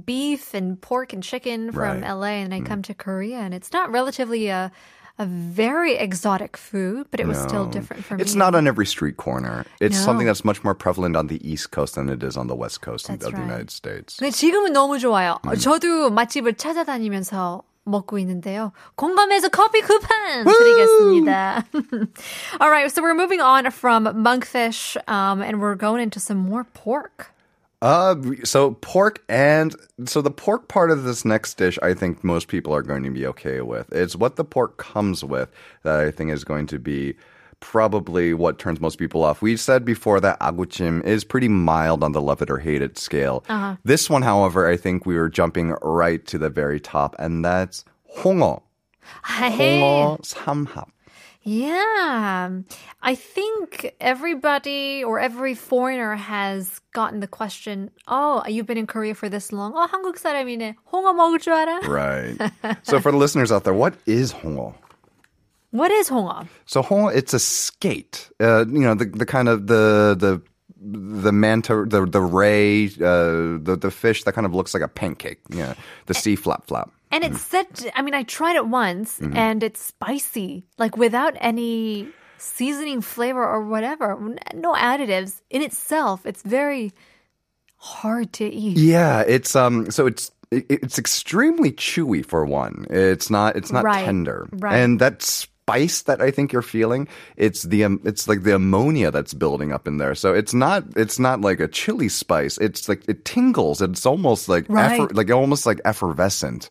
beef 0.07 0.55
and 0.55 0.81
pork 0.81 1.13
and 1.13 1.23
chicken 1.23 1.73
from 1.73 2.03
Right. 2.03 2.09
LA 2.09 2.43
and 2.43 2.55
I 2.55 2.61
come 2.61 2.83
to 2.83 2.95
Korea 2.95 3.39
and 3.39 3.53
it's 3.55 3.73
not 3.73 3.91
relatively 3.91 4.49
a 4.49 4.71
a 5.20 5.26
very 5.26 5.96
exotic 5.98 6.56
food, 6.56 7.08
but 7.10 7.20
it 7.20 7.26
was 7.26 7.40
still 7.42 7.66
No. 7.66 7.72
different 7.72 8.06
for 8.06 8.18
It's 8.22 8.36
me. 8.36 8.40
not 8.40 8.54
on 8.54 8.68
every 8.68 8.86
street 8.86 9.18
corner. 9.18 9.66
It's 9.82 9.98
No. 9.98 10.06
something 10.06 10.28
that's 10.28 10.46
much 10.46 10.64
more 10.64 10.76
prevalent 10.76 11.16
on 11.18 11.26
the 11.26 11.42
East 11.42 11.72
Coast 11.72 11.96
than 11.96 12.08
it 12.08 12.22
is 12.22 12.38
on 12.38 12.46
the 12.48 12.54
West 12.56 12.82
Coast 12.86 13.10
of 13.10 13.18
That's 13.18 13.32
the 13.32 13.38
right. 13.38 13.42
United 13.50 13.72
States. 13.72 14.18
근데 14.22 14.30
지금은 14.30 14.74
너무 14.74 15.00
좋아요. 15.00 15.40
음. 15.44 15.58
저도 15.58 16.12
맛집을 16.12 16.54
찾아다니면서 16.54 17.64
먹고 17.86 18.20
있는데요. 18.20 18.74
공감해서 18.96 19.48
커피 19.50 19.82
쿠폰 19.82 20.44
드리겠습니다. 20.46 21.64
All 22.62 22.70
right, 22.70 22.92
so 22.92 23.02
we're 23.02 23.16
moving 23.16 23.42
on 23.42 23.66
from 23.72 24.06
monkfish, 24.06 24.98
um, 25.08 25.42
and 25.42 25.62
we're 25.62 25.76
going 25.76 26.02
into 26.04 26.20
some 26.20 26.38
more 26.38 26.66
pork. 26.76 27.31
Uh, 27.82 28.16
so 28.44 28.72
pork 28.82 29.24
and 29.30 29.76
so 30.06 30.22
the 30.22 30.32
pork 30.32 30.68
part 30.68 30.90
of 30.90 31.04
this 31.04 31.24
next 31.24 31.56
dish, 31.58 31.78
I 31.84 31.94
think 31.94 32.24
most 32.24 32.48
people 32.48 32.74
are 32.74 32.82
going 32.82 33.04
to 33.04 33.12
be 33.12 33.28
okay 33.28 33.62
with. 33.62 33.92
It's 33.94 34.16
what 34.16 34.36
the 34.36 34.44
pork 34.44 34.78
comes 34.78 35.24
with 35.24 35.52
that 35.84 36.00
I 36.00 36.10
think 36.10 36.32
is 36.32 36.44
going 36.44 36.66
to 36.68 36.80
be 36.80 37.16
probably 37.60 38.34
what 38.34 38.58
turns 38.60 38.80
most 38.82 38.98
people 38.98 39.24
off. 39.24 39.42
We 39.42 39.58
said 39.58 39.86
before 39.86 40.20
that 40.22 40.40
aguchim 40.40 41.04
is 41.06 41.24
pretty 41.24 41.48
mild 41.48 42.04
on 42.04 42.14
the 42.14 42.22
love 42.22 42.42
it 42.42 42.50
or 42.50 42.58
hate 42.60 42.82
it 42.82 42.98
scale. 42.98 43.44
This 43.84 44.10
one, 44.10 44.24
however, 44.24 44.68
I 44.68 44.78
think 44.78 45.06
we 45.06 45.16
were 45.16 45.30
jumping 45.30 45.72
right 45.82 46.26
to 46.28 46.38
the 46.38 46.50
very 46.50 46.80
top, 46.80 47.16
and 47.20 47.46
that's 47.46 47.86
홍어. 48.24 48.62
홍어 49.24 50.18
삼합. 50.22 50.86
Yeah. 51.44 52.50
I 53.02 53.16
think 53.16 53.96
everybody 54.02 55.04
or 55.04 55.20
every 55.20 55.56
foreigner 55.56 56.16
has 56.16 56.82
gotten 56.94 57.22
the 57.22 57.28
question, 57.28 57.90
oh, 58.08 58.44
you've 58.48 58.66
been 58.66 58.78
in 58.78 58.88
Korea 58.88 59.16
for 59.16 59.30
this 59.30 59.54
long. 59.54 59.74
어, 59.74 59.88
한국 59.88 60.18
사람이네. 60.18 60.76
홍어 60.92 61.14
먹을 61.14 61.40
줄 61.40 61.54
알아? 61.54 61.88
Right. 61.88 62.38
so 62.84 63.00
for 63.00 63.12
the 63.12 63.18
listeners 63.18 63.52
out 63.52 63.64
there, 63.64 63.74
what 63.74 63.96
is 64.06 64.34
홍어? 64.34 64.74
What 65.72 65.92
is 65.92 66.10
홍어? 66.10 66.48
So 66.66 66.82
홍어, 66.82 67.14
it's 67.16 67.34
a 67.34 67.40
skate. 67.40 68.30
Uh, 68.40 68.66
you 68.68 68.82
know, 68.82 68.96
the 68.96 69.06
the 69.06 69.26
kind 69.26 69.48
of 69.48 69.68
the 69.68 70.16
the 70.18 70.42
the 70.85 71.33
manta, 71.33 71.85
the 71.87 72.05
the 72.07 72.21
ray, 72.21 72.87
uh, 72.87 73.59
the 73.63 73.79
the 73.81 73.91
fish 73.91 74.25
that 74.25 74.33
kind 74.35 74.47
of 74.47 74.55
looks 74.55 74.75
like 74.75 74.83
a 74.83 74.89
pancake. 74.89 75.41
Yeah, 75.51 75.75
the 76.07 76.15
sea 76.15 76.37
flap 76.37 76.67
flap. 76.67 76.91
And 77.11 77.25
it's 77.25 77.43
said, 77.43 77.67
I 77.95 78.01
mean, 78.01 78.15
I 78.15 78.23
tried 78.23 78.57
it 78.57 78.67
once 78.67 79.21
and 79.21 79.63
it's 79.63 79.85
spicy, 79.85 80.65
like 80.79 80.97
without 80.97 81.37
any 81.41 82.09
seasoning 82.39 83.03
flavor 83.03 83.47
or 83.47 83.67
whatever, 83.67 84.19
no 84.55 84.73
additives. 84.73 85.43
In 85.51 85.61
itself, 85.63 86.25
it's 86.25 86.43
very 86.43 86.93
hard 87.77 88.33
to 88.35 88.47
eat. 88.47 88.79
Yeah, 88.79 89.21
it's 89.27 89.55
um. 89.55 89.91
So 89.91 90.07
it's 90.07 90.31
it's 90.51 90.99
extremely 90.99 91.73
chewy 91.73 92.25
for 92.25 92.45
one. 92.47 92.87
It's 92.91 93.29
not 93.31 93.57
it's 93.57 93.73
not 93.73 93.85
Right, 93.85 94.05
tender, 94.05 94.49
right. 94.53 94.79
and 94.79 94.99
that 95.01 95.47
spice 95.72 96.04
that 96.04 96.22
I 96.22 96.32
think 96.32 96.54
you're 96.54 96.62
feeling, 96.64 97.08
it's 97.36 97.64
the 97.64 97.84
um, 97.84 98.00
it's 98.06 98.28
like 98.28 98.44
the 98.44 98.56
ammonia 98.56 99.12
that's 99.12 99.34
building 99.34 99.74
up 99.74 99.86
in 99.88 99.98
there. 99.98 100.16
So 100.16 100.34
it's 100.34 100.54
not 100.54 100.84
it's 100.96 101.20
not 101.20 101.42
like 101.42 101.60
a 101.60 101.68
chili 101.68 102.08
spice. 102.08 102.58
It's 102.60 102.88
like 102.88 103.04
it 103.10 103.26
tingles. 103.26 103.82
It's 103.82 104.06
almost 104.06 104.48
like 104.48 104.66
Right. 104.70 104.94
effer, 104.96 105.12
like 105.14 105.30
almost 105.30 105.66
like 105.66 105.82
effervescent. 105.84 106.70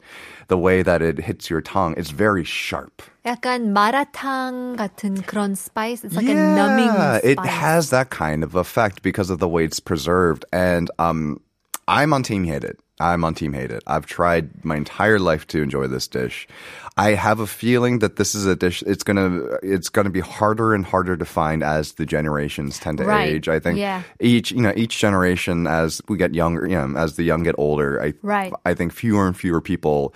The 0.48 0.56
way 0.56 0.80
that 0.82 1.02
it 1.02 1.18
hits 1.18 1.50
your 1.50 1.60
tongue, 1.60 1.94
it's 1.98 2.10
very 2.10 2.44
sharp. 2.44 3.02
약간 3.26 3.74
마라탕 3.74 4.76
같은 4.78 5.20
그런 5.26 5.56
spice. 5.56 6.04
It's 6.04 6.14
like 6.14 6.28
a 6.28 6.34
numbing 6.34 6.88
spice. 6.88 7.20
it 7.24 7.38
has 7.44 7.90
that 7.90 8.10
kind 8.10 8.44
of 8.44 8.54
effect 8.54 9.02
because 9.02 9.28
of 9.28 9.40
the 9.40 9.48
way 9.48 9.64
it's 9.64 9.80
preserved. 9.80 10.44
And 10.52 10.88
um, 10.98 11.40
I'm 11.88 12.14
on 12.14 12.22
team 12.22 12.44
hate 12.44 12.64
it. 12.64 12.78
I'm 13.01 13.23
on 13.23 13.33
team 13.33 13.53
hate 13.53 13.71
it. 13.71 13.83
I've 13.87 14.05
tried 14.05 14.63
my 14.63 14.75
entire 14.77 15.19
life 15.19 15.47
to 15.47 15.61
enjoy 15.61 15.87
this 15.87 16.07
dish. 16.07 16.47
I 16.97 17.11
have 17.11 17.39
a 17.39 17.47
feeling 17.47 17.99
that 17.99 18.15
this 18.17 18.35
is 18.35 18.45
a 18.45 18.55
dish. 18.55 18.83
It's 18.85 19.03
gonna 19.03 19.57
it's 19.63 19.89
gonna 19.89 20.09
be 20.09 20.19
harder 20.19 20.73
and 20.73 20.85
harder 20.85 21.17
to 21.17 21.25
find 21.25 21.63
as 21.63 21.93
the 21.93 22.05
generations 22.05 22.79
tend 22.79 22.99
to 22.99 23.05
Right. 23.05 23.27
age. 23.29 23.49
I 23.49 23.59
think 23.59 23.79
Yeah. 23.79 24.03
each 24.19 24.51
you 24.51 24.61
know 24.61 24.73
each 24.75 24.99
generation 24.99 25.67
as 25.67 26.01
we 26.07 26.17
get 26.17 26.35
younger, 26.35 26.67
you 26.67 26.75
know, 26.75 26.93
as 26.97 27.15
the 27.15 27.23
young 27.23 27.43
get 27.43 27.55
older, 27.57 28.01
I 28.01 28.13
Right. 28.21 28.53
I 28.65 28.73
think 28.73 28.93
fewer 28.93 29.25
and 29.27 29.35
fewer 29.35 29.61
people 29.61 30.13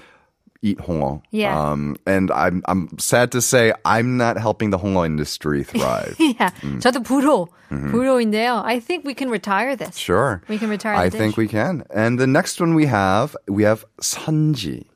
eat 0.64 0.78
hongo. 0.78 1.22
Yeah. 1.30 1.56
Um, 1.56 1.96
and 2.06 2.30
I'm 2.30 2.62
I'm 2.68 2.88
sad 2.98 3.32
to 3.32 3.40
say 3.40 3.72
I'm 3.84 4.16
not 4.18 4.36
helping 4.36 4.70
the 4.70 4.78
hongo 4.78 5.06
industry 5.06 5.64
thrive. 5.64 6.16
Yeah, 6.18 6.50
Mm. 6.60 6.80
저도 6.84 7.02
불호, 7.02 7.48
Mm-hmm. 7.70 7.92
불호인데요. 7.94 8.62
I 8.64 8.80
think 8.80 9.04
we 9.06 9.14
can 9.14 9.30
retire 9.30 9.76
this. 9.76 9.96
Sure. 9.96 10.42
We 10.48 10.58
can 10.58 10.68
retire 10.68 10.94
I 10.94 11.08
the 11.08 11.16
think 11.16 11.32
dish. 11.34 11.38
we 11.38 11.46
can. 11.48 11.84
And 11.94 12.18
the 12.18 12.26
next 12.26 12.60
one 12.60 12.74
we 12.74 12.84
have, 12.86 13.36
we 13.46 13.62
have 13.62 13.84
sanji. 14.02 14.86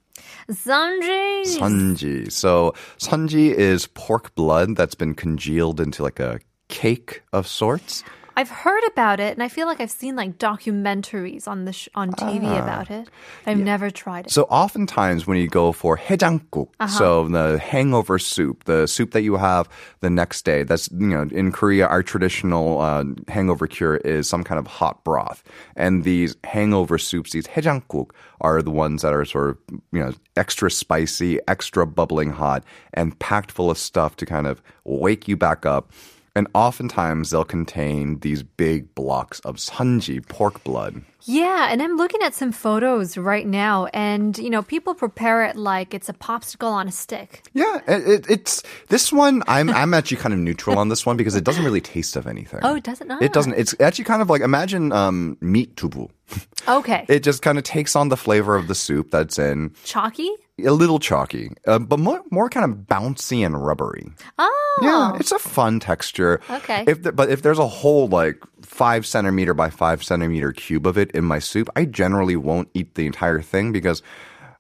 Sanji. 0.51 1.47
Sanji. 1.57 2.31
So 2.33 2.75
sanji 2.99 3.53
is 3.55 3.87
pork 3.95 4.35
blood 4.35 4.77
that's 4.77 4.95
been 4.95 5.15
congealed 5.15 5.81
into 5.81 6.03
like 6.03 6.21
a 6.21 6.41
cake 6.69 7.23
of 7.33 7.47
sorts. 7.47 8.03
I've 8.39 8.51
heard 8.51 8.83
about 8.89 9.21
it, 9.21 9.33
and 9.35 9.45
I 9.45 9.49
feel 9.49 9.69
like 9.69 9.81
I've 9.81 9.93
seen 9.93 10.17
like 10.17 10.39
documentaries 10.39 11.47
on 11.47 11.67
the 11.67 11.73
sh- 11.73 11.89
on 11.95 12.11
TV 12.13 12.43
about 12.61 12.91
it. 12.91 13.09
I've 13.47 13.59
never 13.59 13.91
tried 13.91 14.27
it. 14.27 14.31
Ah. 14.31 14.35
So 14.35 14.43
oftentimes 14.51 15.25
when 15.29 15.39
you 15.39 15.47
go 15.47 15.71
for 15.71 15.97
해장국, 15.97 16.67
Uh-huh. 16.81 16.89
so 16.89 17.29
the 17.29 17.59
hangover 17.61 18.19
soup, 18.19 18.65
the 18.65 18.89
soup 18.89 19.13
that 19.13 19.23
you 19.23 19.37
have 19.37 19.69
the 20.01 20.11
next 20.11 20.45
day, 20.45 20.65
that's, 20.65 20.91
you 20.91 21.07
know, 21.15 21.29
in 21.31 21.53
Korea, 21.53 21.87
our 21.87 22.03
traditional 22.03 22.81
uh, 22.81 23.05
hangover 23.29 23.69
cure 23.69 23.99
is 23.99 24.29
some 24.29 24.43
kind 24.43 24.59
of 24.59 24.67
hot 24.67 25.05
broth. 25.05 25.45
And 25.77 26.03
these 26.03 26.35
hangover 26.43 26.99
soups, 26.99 27.31
these 27.33 27.47
해장국, 27.47 28.11
are 28.41 28.63
the 28.63 28.73
ones 28.73 29.03
that 29.03 29.15
are 29.15 29.25
sort 29.25 29.51
of, 29.51 29.59
you 29.93 30.01
know, 30.03 30.13
extra 30.37 30.71
spicy, 30.73 31.39
extra 31.47 31.87
bubbling 31.87 32.33
hot, 32.33 32.65
and 32.95 33.17
packed 33.21 33.53
full 33.53 33.71
of 33.71 33.79
stuff 33.79 34.17
to 34.17 34.27
kind 34.27 34.49
of 34.49 34.61
wake 34.83 35.29
you 35.29 35.37
back 35.37 35.65
up. 35.65 35.93
And 36.36 36.48
oftentimes 36.54 37.30
they'll 37.30 37.44
contain 37.44 38.20
these 38.20 38.44
big 38.44 38.94
blocks 38.96 39.40
of 39.42 39.58
sanji, 39.58 40.26
pork 40.28 40.64
blood. 40.64 41.02
Yeah, 41.24 41.68
and 41.70 41.82
I'm 41.82 41.98
looking 41.98 42.22
at 42.24 42.34
some 42.34 42.52
photos 42.52 43.18
right 43.18 43.46
now, 43.46 43.88
and 43.88 44.38
you 44.38 44.50
know, 44.50 44.62
people 44.62 44.94
prepare 44.94 45.44
it 45.46 45.56
like 45.56 45.94
it's 45.94 46.10
a 46.10 46.14
popsicle 46.14 46.72
on 46.72 46.88
a 46.88 46.92
stick. 46.92 47.44
Yeah, 47.54 47.80
it, 47.88 48.08
it, 48.08 48.30
it's 48.30 48.64
this 48.88 49.12
one. 49.12 49.44
I'm 49.48 49.70
I'm 49.70 49.94
actually 49.94 50.18
kind 50.18 50.34
of 50.34 50.40
neutral 50.40 50.78
on 50.78 50.90
this 50.90 51.06
one 51.06 51.18
because 51.18 51.36
it 51.36 51.44
doesn't 51.44 51.64
really 51.64 51.82
taste 51.82 52.16
of 52.16 52.26
anything. 52.28 52.62
Oh, 52.64 52.76
it 52.76 52.84
doesn't? 52.84 53.12
It 53.22 53.34
doesn't. 53.34 53.54
It's 53.54 53.76
actually 53.80 54.06
kind 54.06 54.22
of 54.22 54.30
like 54.30 54.42
imagine 54.42 54.92
um, 54.92 55.38
meat 55.42 55.76
tubu. 55.76 56.10
Okay, 56.68 57.06
It 57.10 57.24
just 57.24 57.42
kind 57.42 57.58
of 57.58 57.64
takes 57.64 57.96
on 57.96 58.10
the 58.10 58.18
flavor 58.18 58.56
of 58.56 58.68
the 58.68 58.76
soup 58.76 59.12
that's 59.12 59.38
in 59.40 59.74
chalky. 59.84 60.30
a 60.64 60.72
little 60.72 61.00
chalky, 61.00 61.52
uh, 61.68 61.80
but 61.80 62.00
more 62.00 62.22
more 62.32 62.50
kind 62.50 62.72
of 62.72 62.78
bouncy 62.88 63.46
and 63.46 63.56
rubbery. 63.66 64.10
Oh, 64.38 64.80
Yeah, 64.82 65.20
it's 65.20 65.32
a 65.32 65.40
fun 65.40 65.80
texture. 65.80 66.40
Okay. 66.50 66.86
If 66.88 67.04
the, 67.04 67.12
but 67.12 67.30
if 67.30 67.42
there's 67.42 67.60
a 67.60 67.68
whole 67.68 68.08
like 68.08 68.42
five 68.70 69.06
centimeter 69.06 69.54
by 69.54 69.70
five 69.70 70.04
centimeter 70.04 70.52
cube 70.52 70.86
of 70.86 70.98
it 70.98 71.10
in 71.12 71.26
my 71.26 71.40
soup, 71.40 71.70
I 71.76 71.86
generally 71.86 72.36
won't 72.36 72.70
eat 72.74 72.94
the 72.94 73.08
entire 73.08 73.42
thing 73.42 73.72
because 73.72 74.04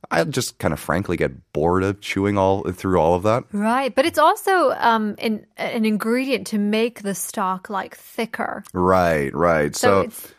I 0.09 0.23
just 0.23 0.57
kind 0.57 0.73
of 0.73 0.79
frankly 0.79 1.15
get 1.15 1.53
bored 1.53 1.83
of 1.83 2.01
chewing 2.01 2.37
all 2.37 2.63
through 2.71 2.99
all 2.99 3.13
of 3.13 3.23
that. 3.23 3.43
right. 3.51 3.93
But 3.93 4.05
it's 4.05 4.17
also 4.17 4.71
um 4.71 5.15
an 5.19 5.45
an 5.57 5.85
ingredient 5.85 6.47
to 6.47 6.57
make 6.57 7.03
the 7.03 7.13
stock 7.13 7.69
like 7.69 7.95
thicker. 7.95 8.63
Right, 8.73 9.33
right. 9.35 9.75
So, 9.75 10.09
So, 10.09 10.29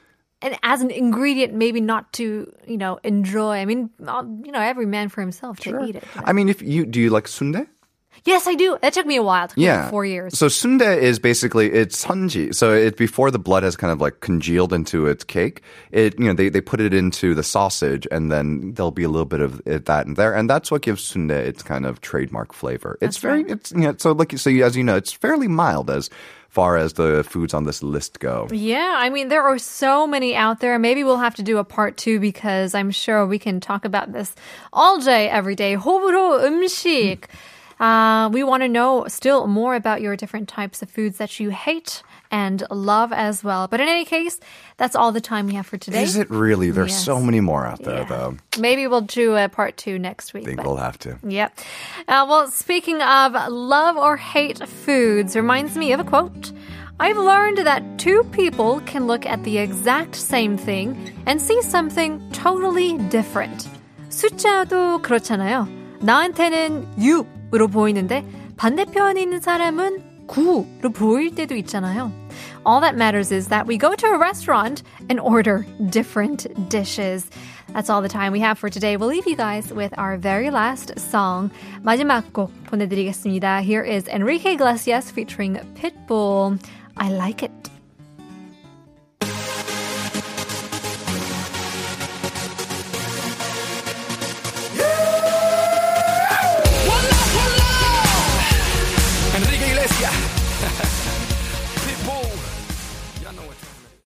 and 0.43 0.59
as 0.63 0.81
an 0.81 0.91
ingredient, 0.91 1.55
maybe 1.55 1.81
not 1.81 2.13
to 2.15 2.53
you 2.67 2.77
know 2.77 2.99
enjoy. 3.05 3.59
I 3.59 3.67
mean, 3.67 3.91
um, 4.07 4.43
you 4.45 4.51
know, 4.51 4.61
every 4.61 4.87
man 4.87 5.09
for 5.11 5.21
himself 5.21 5.61
to 5.61 5.85
eat 5.85 5.95
it. 5.95 6.05
I 6.17 6.33
mean, 6.33 6.49
if 6.49 6.61
you 6.61 6.85
do 6.87 7.01
you 7.01 7.11
like 7.11 7.29
sundae? 7.29 7.67
Yes, 8.25 8.47
I 8.47 8.55
do. 8.55 8.79
That 8.83 8.93
took 8.93 9.07
me 9.07 9.17
a 9.17 9.23
while. 9.23 9.49
yeah, 9.57 9.83
like 9.83 9.91
four 9.91 10.05
years. 10.05 10.39
So 10.39 10.49
sundae 10.49 11.01
is 11.03 11.19
basically 11.19 11.73
it's 11.73 12.05
sanji. 12.05 12.55
So 12.55 12.73
it 12.73 12.97
before 12.97 13.31
the 13.31 13.39
blood 13.39 13.63
has 13.63 13.77
kind 13.77 13.93
of 13.93 14.01
like 14.01 14.21
congealed 14.21 14.73
into 14.73 15.07
its 15.07 15.25
cake. 15.25 15.63
It 15.91 16.19
you 16.19 16.27
know 16.27 16.35
they, 16.35 16.49
they 16.49 16.61
put 16.61 16.81
it 16.81 16.93
into 16.93 17.35
the 17.35 17.43
sausage 17.43 18.07
and 18.11 18.31
then 18.31 18.75
there'll 18.75 18.91
be 18.91 19.05
a 19.05 19.09
little 19.09 19.27
bit 19.27 19.41
of 19.41 19.61
it, 19.67 19.87
that 19.87 20.07
and 20.07 20.17
there, 20.17 20.35
and 20.35 20.49
that's 20.49 20.71
what 20.71 20.83
gives 20.83 21.03
sundae 21.03 21.47
its 21.49 21.63
kind 21.63 21.87
of 21.87 22.01
trademark 22.01 22.53
flavor. 22.53 22.99
That's 23.01 23.17
it's 23.17 23.23
very 23.23 23.43
right. 23.43 23.53
it's 23.53 23.73
you 23.73 23.81
know, 23.81 23.95
so 23.99 24.13
like 24.13 24.37
so 24.39 24.51
as 24.51 24.77
you 24.77 24.85
know 24.85 24.97
it's 24.97 25.13
fairly 25.13 25.49
mild 25.49 25.91
as 25.91 26.11
far 26.51 26.77
as 26.77 26.95
the 26.95 27.23
foods 27.23 27.55
on 27.55 27.65
this 27.65 27.83
list 27.83 28.19
go. 28.19 28.49
Yeah, 28.51 28.95
I 28.97 29.09
mean, 29.09 29.29
there 29.29 29.43
are 29.43 29.57
so 29.57 30.07
many 30.07 30.35
out 30.35 30.59
there. 30.59 30.79
Maybe 30.79 31.05
we'll 31.05 31.19
have 31.19 31.37
to 31.37 31.45
do 31.45 31.59
a 31.59 31.65
part 31.65 31.97
two 31.97 32.19
because 32.19 32.75
I'm 32.75 32.91
sure 32.91 33.25
we 33.25 33.39
can 33.39 33.61
talk 33.61 33.85
about 33.85 34.13
this 34.13 34.35
all 34.73 34.99
day, 34.99 35.31
every 35.31 35.55
day. 35.55 35.77
호불호 35.77 36.45
음식. 36.45 37.29
Uh, 37.80 38.30
we 38.32 38.42
want 38.42 38.64
to 38.64 38.70
know 38.70 39.04
still 39.10 39.48
more 39.48 39.76
about 39.76 40.00
your 40.02 40.16
different 40.16 40.48
types 40.48 40.82
of 40.82 40.90
foods 40.90 41.18
that 41.18 41.42
you 41.42 41.50
hate 41.52 42.04
and 42.32 42.64
love 42.72 43.12
as 43.12 43.44
well. 43.44 43.68
But 43.68 43.82
in 43.82 43.90
any 43.90 44.06
case, 44.06 44.40
that's 44.78 44.96
all 44.96 45.12
the 45.12 45.20
time 45.20 45.46
we 45.48 45.56
have 45.56 45.66
for 45.68 45.76
today. 45.78 46.02
Is 46.04 46.16
it 46.16 46.32
really? 46.32 46.72
There's 46.72 46.92
Yes. 46.96 47.04
so 47.04 47.20
many 47.20 47.42
more 47.42 47.68
out 47.68 47.84
there 47.84 48.08
Yeah. 48.08 48.08
though. 48.08 48.38
Maybe 48.58 48.88
we'll 48.88 49.02
do 49.04 49.36
a 49.36 49.50
part 49.50 49.76
two 49.76 50.00
next 50.00 50.34
week. 50.34 50.44
I 50.44 50.56
think 50.56 50.58
but- 50.64 50.68
we'll 50.68 50.78
have 50.80 50.98
to. 51.00 51.20
Yep. 51.28 51.52
Uh, 52.08 52.26
well, 52.30 52.48
speaking 52.48 53.02
of 53.04 53.36
love 53.52 53.98
or 54.00 54.16
hate 54.16 54.64
foods, 54.66 55.36
reminds 55.36 55.76
me 55.76 55.92
of 55.92 56.00
a 56.00 56.06
quote. 56.08 56.54
I've 56.98 57.18
learned 57.20 57.58
that 57.68 57.84
two 58.00 58.24
people 58.32 58.80
can 58.88 59.04
look 59.06 59.26
at 59.28 59.44
the 59.44 59.58
exact 59.60 60.16
same 60.16 60.56
thing 60.56 60.96
and 61.28 61.42
see 61.44 61.60
something 61.62 62.24
totally 62.32 62.96
different. 63.12 63.68
숫자도 64.08 65.02
그렇잖아요. 65.04 65.68
나한테는 66.00 66.88
6 66.96 67.28
으로 67.54 67.68
보이는데 67.68 68.26
반대편에 68.58 69.22
있는 69.22 69.40
사람은 69.40 70.26
9로 70.28 70.94
보일 70.94 71.36
때도 71.36 71.56
있잖아요. 71.56 72.12
All 72.66 72.82
that 72.82 72.96
matters 72.96 73.32
is 73.32 73.48
that 73.50 73.68
we 73.68 73.78
go 73.78 73.96
to 73.96 74.08
a 74.08 74.18
restaurant 74.18 74.84
and 75.10 75.20
order 75.20 75.66
different 75.92 76.48
dishes. 76.70 77.30
That's 77.74 77.90
all 77.90 78.02
the 78.02 78.10
time 78.10 78.32
we 78.32 78.40
have 78.40 78.58
for 78.58 78.70
today. 78.70 78.98
We'll 78.98 79.10
leave 79.10 79.28
you 79.28 79.36
guys 79.36 79.72
with 79.72 79.94
our 79.98 80.18
very 80.18 80.50
last 80.50 80.98
song. 80.98 81.52
마지막 81.84 82.34
곡 82.34 82.52
보내드리겠습니다. 82.66 83.62
Here 83.62 83.84
is 83.84 84.08
Enrique 84.08 84.54
Iglesias 84.54 85.12
featuring 85.12 85.60
Pitbull. 85.76 86.60
I 86.98 87.10
like 87.10 87.44
it. 87.44 87.52